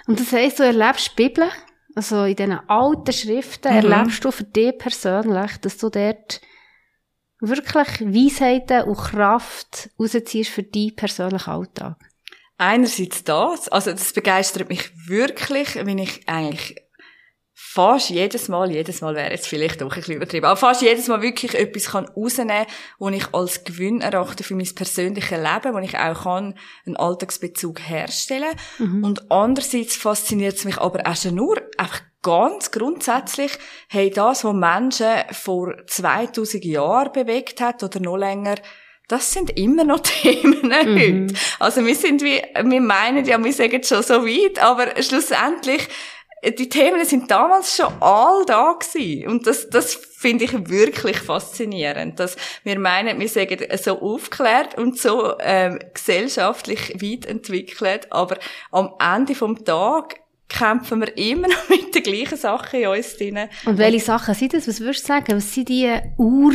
[0.07, 1.47] Und das heisst, du erlebst die Bibel,
[1.93, 6.41] also in diesen alten Schriften, erlebst du für dich persönlich, dass du dort
[7.49, 11.97] wirklich Weisheiten und Kraft rausziehst für deinen persönlichen Alltag.
[12.57, 16.75] Einerseits das, also das begeistert mich wirklich, wenn ich eigentlich
[17.73, 21.07] fast jedes Mal, jedes Mal wäre jetzt vielleicht doch ein bisschen übertrieben, aber fast jedes
[21.07, 22.67] Mal wirklich etwas kann rausnehmen,
[22.99, 26.53] wo ich als Gewinn erachte für mein persönliches Leben, wo ich auch kann
[26.85, 28.51] einen Alltagsbezug herstellen.
[29.03, 33.51] Und andererseits fasziniert es mich aber auch schon nur einfach ganz grundsätzlich,
[33.89, 38.55] hey, das, was Menschen vor 2000 Jahren bewegt hat oder noch länger,
[39.07, 41.33] das sind immer noch Themen heute.
[41.59, 45.87] Also wir sind wie, wir meinen ja, wir sagen schon so weit, aber schlussendlich,
[46.51, 49.27] die Themen sind damals schon all da gewesen.
[49.27, 54.99] Und das, das finde ich wirklich faszinierend, dass wir meinen, wir sagen so aufklärt und
[54.99, 58.37] so ähm, gesellschaftlich weit entwickelt, aber
[58.71, 63.39] am Ende vom Tag kämpfen wir immer noch mit den gleichen Sachen in uns drin.
[63.65, 64.67] Und welche Sachen sind das?
[64.67, 65.35] Was würdest du sagen?
[65.35, 66.53] Was sind die Ur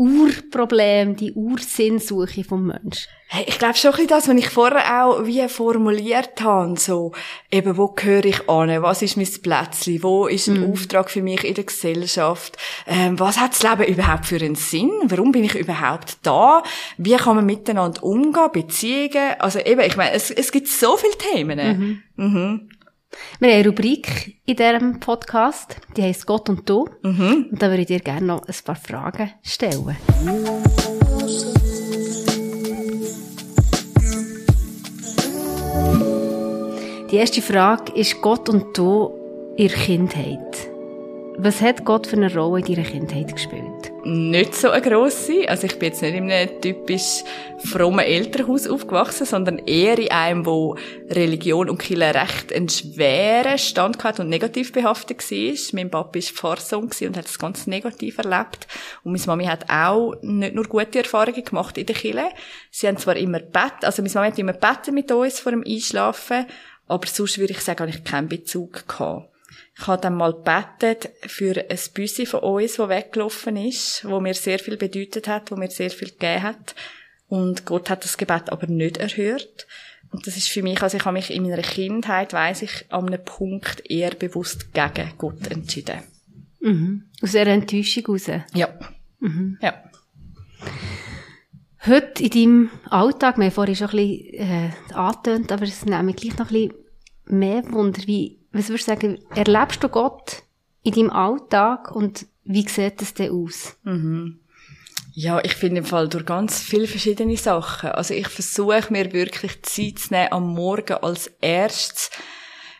[0.00, 3.08] Urprobleme, die Ursinnsuche vom Menschen?
[3.28, 7.12] Hey, ich glaube schon ein bisschen das, was ich vorher auch wie formuliert habe, so,
[7.50, 8.82] eben, wo gehöre ich an?
[8.82, 10.02] Was ist mein Plätzchen?
[10.02, 12.56] Wo ist ein Auftrag für mich in der Gesellschaft?
[12.86, 14.90] Ähm, was hat das Leben überhaupt für einen Sinn?
[15.04, 16.62] Warum bin ich überhaupt da?
[16.96, 18.52] Wie kann man miteinander umgehen?
[18.54, 19.34] Beziehungen?
[19.38, 22.02] Also eben, ich meine, es, es gibt so viele Themen.
[22.16, 22.70] Mhm.
[23.38, 26.88] Wir haben eine Rubrik in diesem Podcast, die heisst Gott und du.
[27.02, 27.48] Mhm.
[27.50, 29.96] Und da würde ich dir gerne noch ein paar Fragen stellen.
[37.10, 40.69] Die erste Frage ist Gott und du in der Kindheit.
[41.42, 43.90] Was hat Gott für eine Rolle in deiner Kindheit gespielt?
[44.04, 45.48] Nicht so eine grosse.
[45.48, 47.24] Also ich bin jetzt nicht in einem typisch
[47.64, 50.76] frommen Elternhaus aufgewachsen, sondern eher in einem, wo
[51.08, 55.56] Religion und Kirche recht einen schweren Stand hatte und negativ behaftet war.
[55.72, 58.66] Mein Papa war Pfarrsohn und hat das ganz negativ erlebt.
[59.02, 62.28] Und meine Mami hat auch nicht nur gute Erfahrungen gemacht in der Kirche.
[62.70, 65.64] Sie haben zwar immer Bett, also meine Mami hat immer Betten mit uns vor dem
[65.66, 66.44] Einschlafen,
[66.86, 69.29] aber sonst würde ich sagen, habe ich keinen Bezug gehabt.
[69.78, 74.34] Ich habe dann mal gebetet für ein Büsi von uns, das weggelaufen ist, wo mir
[74.34, 76.74] sehr viel bedeutet hat, wo mir sehr viel gegeben hat.
[77.28, 79.66] Und Gott hat das Gebet aber nicht erhört.
[80.10, 83.06] Und das ist für mich, also ich habe mich in meiner Kindheit, weiss ich, an
[83.06, 86.02] einem Punkt eher bewusst gegen Gott entschieden.
[86.60, 87.04] Mhm.
[87.22, 88.26] Aus einer Enttäuschung heraus.
[88.52, 88.68] Ja.
[89.62, 89.84] Ja.
[91.86, 96.04] Heute in deinem Alltag, wir haben vorhin schon ein bisschen äh, angetönt, aber es nimmt
[96.04, 96.74] mich gleich noch ein bisschen
[97.26, 98.02] mehr Wunder.
[98.06, 100.42] Wie, was würdest du sagen, erlebst du Gott
[100.82, 103.76] in deinem Alltag und wie sieht das denn aus?
[105.12, 107.90] Ja, ich finde im Fall durch ganz viele verschiedene Sachen.
[107.90, 112.10] Also ich versuche mir wirklich Zeit zu nehmen am Morgen als erstes,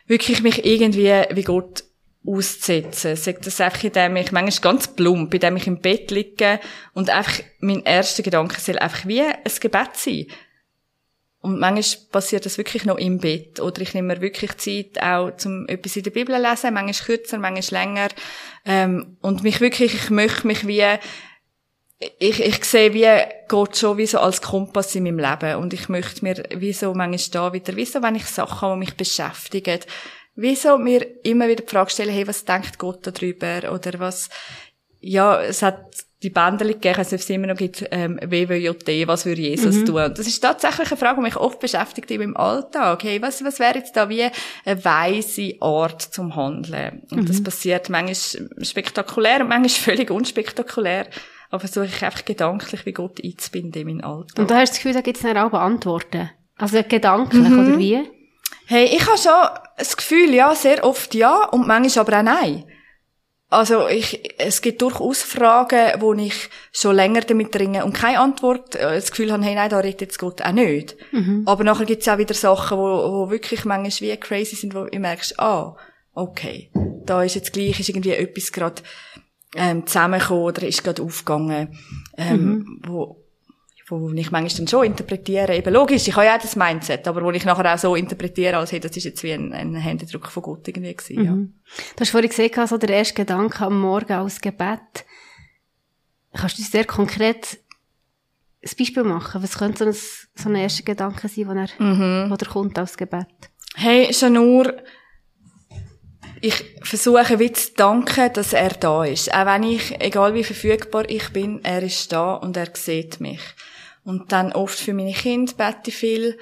[0.07, 1.83] wirklich mich irgendwie wie Gott
[2.25, 3.15] auszusetzen.
[3.15, 6.59] Sagt das einfach, indem ich, manchmal ganz plump, indem ich im Bett liege
[6.93, 10.27] und einfach, mein erster Gedanke soll einfach wie ein Gebet sein.
[11.41, 13.59] Und manchmal passiert das wirklich noch im Bett.
[13.59, 17.05] Oder ich nehme mir wirklich Zeit, auch zum etwas in der Bibel zu lesen, manchmal
[17.05, 18.09] kürzer, manchmal länger.
[18.63, 20.85] Ähm, und mich wirklich, ich möchte mich wie,
[22.19, 23.07] ich, ich sehe wie
[23.47, 25.55] Gott schon wie so als Kompass in meinem Leben.
[25.55, 28.75] Und ich möchte mir wie so manchmal da wieder, wie so, wenn ich Sachen habe,
[28.75, 29.79] die mich beschäftigen,
[30.35, 33.73] wie so mir immer wieder die Frage stellen, hey, was denkt Gott darüber?
[33.73, 34.29] Oder was,
[35.01, 39.41] ja, es hat die Bänder gegeben, also es immer noch gibt, ähm, WWJD, was würde
[39.41, 40.03] Jesus tun?
[40.03, 43.03] Und das ist tatsächlich eine Frage, die mich oft beschäftigt in meinem Alltag.
[43.03, 44.29] Hey, was, was wäre jetzt da wie
[44.65, 47.01] eine weise Art zum Handeln?
[47.11, 48.15] Und das passiert manchmal
[48.63, 51.07] spektakulär und manchmal völlig unspektakulär.
[51.49, 54.39] Aber versuche ich einfach gedanklich wie Gott einzubinden in meinen Alltag.
[54.39, 56.29] Und da hast du das Gefühl, da gibt es dann auch Antworten.
[56.57, 58.07] Also gedanklich, oder wie?
[58.67, 59.31] Hey, ich habe schon
[59.77, 62.63] das Gefühl, ja, sehr oft ja und manchmal aber auch nein.
[63.51, 68.75] Also ich, es gibt durchaus Fragen, wo ich schon länger damit dringe und keine Antwort,
[68.75, 70.95] äh, das Gefühl habe, hey, nein, da redet jetzt Gott auch nicht.
[71.45, 74.85] Aber nachher gibt es auch wieder Sachen, wo, wo wirklich manchmal wie crazy sind, wo
[74.85, 75.75] du merkst, ah,
[76.13, 76.71] okay,
[77.05, 78.81] da ist jetzt gleich, ist irgendwie etwas gerade
[79.57, 81.77] ähm, zusammengekommen oder ist gerade aufgegangen,
[82.17, 83.20] ähm, wo,
[83.99, 87.23] wo ich manchmal dann schon interpretiere, eben logisch, ich habe ja auch das Mindset, aber
[87.23, 90.27] wo ich nachher auch so interpretiere, als hey, das ist jetzt wie ein, ein Händedruck
[90.27, 91.33] von Gott irgendwie gewesen, ja.
[91.33, 95.05] Du hast vorhin gesehen, also der erste Gedanke am Morgen als Gebet.
[96.33, 97.59] Kannst du sehr konkret
[98.63, 99.41] ein Beispiel machen?
[99.43, 99.93] Was könnte so ein,
[100.35, 103.27] so ein erster Gedanke sein, wo er, wo der kommt als Gebet?
[103.75, 104.73] Hey, schon nur,
[106.41, 109.33] ich versuche wie zu danken, dass er da ist.
[109.33, 113.41] Auch wenn ich, egal wie verfügbar ich bin, er ist da und er sieht mich.
[114.03, 116.37] Und dann oft für meine Kinder bete ich viel.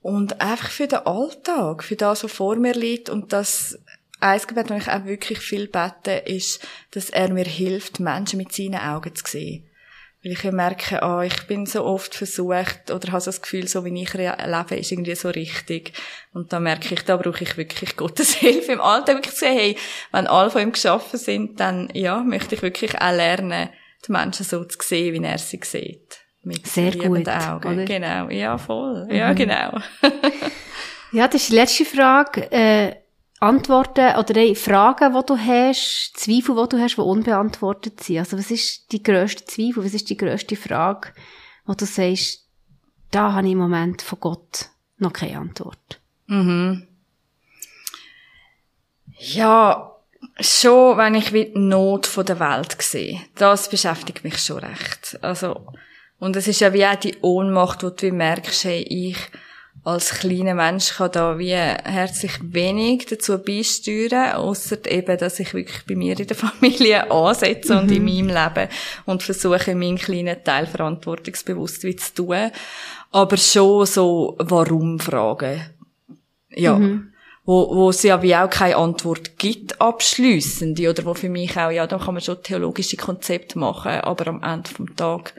[0.00, 3.10] Und einfach für den Alltag, für das, was vor mir liegt.
[3.10, 3.78] Und das,
[4.20, 8.52] ein Gebet, das ich auch wirklich viel bete, ist, dass er mir hilft, Menschen mit
[8.52, 9.66] seinen Augen zu sehen.
[10.22, 13.86] Weil ich merke, ah, ich bin so oft versucht, oder habe so das Gefühl, so
[13.86, 15.94] wie ich lebe, ist irgendwie so richtig.
[16.34, 19.16] Und da merke ich, da brauche ich wirklich Gottes Hilfe im Alltag.
[19.16, 19.76] Wirklich zu sehen, hey,
[20.12, 23.70] wenn alle von ihm geschaffen sind, dann, ja, möchte ich wirklich auch lernen,
[24.06, 26.19] die Menschen so zu sehen, wie er sie sieht.
[26.42, 27.72] Mit Sehr gut, Augen.
[27.74, 27.84] oder?
[27.84, 29.06] Genau, ja, voll.
[29.10, 29.78] Ja, genau.
[31.12, 32.50] Ja, das ist die letzte Frage.
[32.52, 32.94] Äh,
[33.40, 38.18] Antworten oder ey, Fragen, die du hast, Zweifel, die du hast, die unbeantwortet sind.
[38.18, 41.08] Also was ist die grösste Zweifel, was ist die grösste Frage,
[41.64, 42.44] wo du sagst,
[43.10, 44.68] da habe ich im Moment von Gott
[44.98, 46.00] noch keine Antwort.
[49.18, 49.96] Ja,
[50.38, 53.20] schon, wenn ich wie die Not der Welt sehe.
[53.36, 55.18] Das beschäftigt mich schon recht.
[55.22, 55.72] Also,
[56.20, 59.16] und es ist ja wie auch die Ohnmacht, wo du merkst, hey, ich
[59.82, 65.86] als kleiner Mensch kann da wie herzlich wenig dazu beisteuern, außer eben, dass ich wirklich
[65.88, 68.68] bei mir in der Familie ansetze und in meinem Leben
[69.06, 72.50] und versuche, meinen kleinen Teil verantwortungsbewusst wie zu tun.
[73.10, 75.62] Aber schon so Warum-Fragen.
[76.50, 76.78] Ja.
[77.46, 81.70] Wo, wo es ja wie auch keine Antwort gibt, abschliessende, oder wo für mich auch,
[81.70, 85.32] ja, da kann man schon theologische Konzepte machen, aber am Ende vom Tag,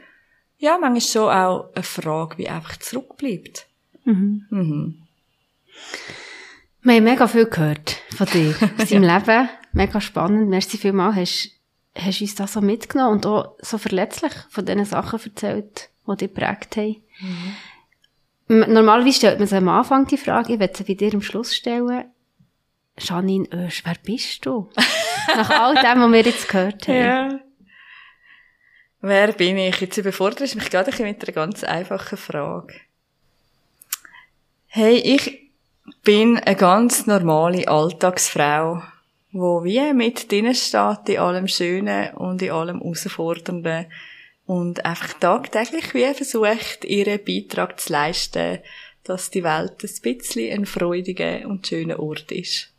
[0.62, 3.66] ja, manchmal schon auch eine Frage, wie einfach zurückbleibt.
[6.82, 9.48] Wir haben mega viel gehört von dir, aus deinem Leben.
[9.72, 10.48] Mega spannend.
[10.48, 11.50] Merci vielmals, hast,
[11.96, 16.32] hast uns das so mitgenommen und auch so verletzlich von diesen Sachen erzählt, die dich
[16.32, 17.02] geprägt haben.
[18.48, 18.72] Mhm.
[18.72, 21.56] Normalerweise stellt man sich am Anfang die Frage, ich werde sie bei dir am Schluss
[21.56, 22.04] stellen.
[22.98, 24.70] Janine Oesch, wer bist du?
[25.26, 26.96] Nach all dem, was wir jetzt gehört haben.
[26.96, 27.40] Ja.
[29.04, 29.80] Wer bin ich?
[29.80, 32.74] Jetzt überfordere mich gerade mit einer ganz einfachen Frage.
[34.68, 35.50] Hey, ich
[36.04, 38.80] bin eine ganz normale Alltagsfrau,
[39.32, 43.86] wo wie mit drinnen steht in allem Schönen und in allem Herausfordernden
[44.46, 48.60] und einfach tagtäglich wie versucht, ihren Beitrag zu leisten,
[49.02, 52.71] dass die Welt ein bisschen ein freudiger und schöner Ort ist.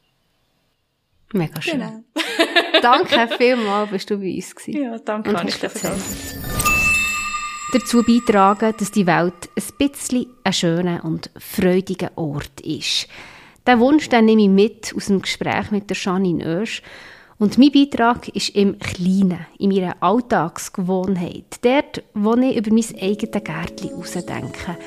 [1.34, 1.80] Mega schön.
[1.80, 2.04] Genau.
[2.82, 4.82] danke vielmals, bist du bei uns gewesen.
[4.82, 5.92] Ja, danke, kann ich dafür
[7.74, 13.08] dazu beitragen, dass die Welt ein bisschen ein schöner und freudiger Ort ist.
[13.66, 16.82] Den Wunsch den nehme ich mit aus dem Gespräch mit der Janine Oesch.
[17.40, 21.60] Und mein Beitrag ist im Kleinen, in meiner Alltagsgewohnheit.
[21.62, 24.78] Dort, wo ich über mein eigenes Gärtchen herausdenke.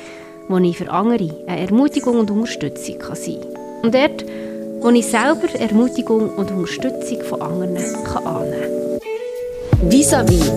[0.49, 3.83] Wo ich für andere eine Ermutigung und Unterstützung sein kann.
[3.83, 4.25] Und dort,
[4.81, 8.99] wo ich selber Ermutigung und Unterstützung von anderen kann annehmen
[9.81, 9.91] kann.
[9.91, 10.51] Vis-à-vis.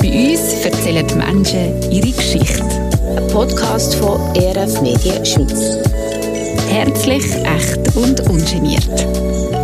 [0.00, 2.64] Bei uns erzählen die Menschen ihre Geschichte.
[3.16, 5.78] Ein Podcast von ERF Medien Schweiz.
[6.68, 9.57] Herzlich, echt und ungeniert.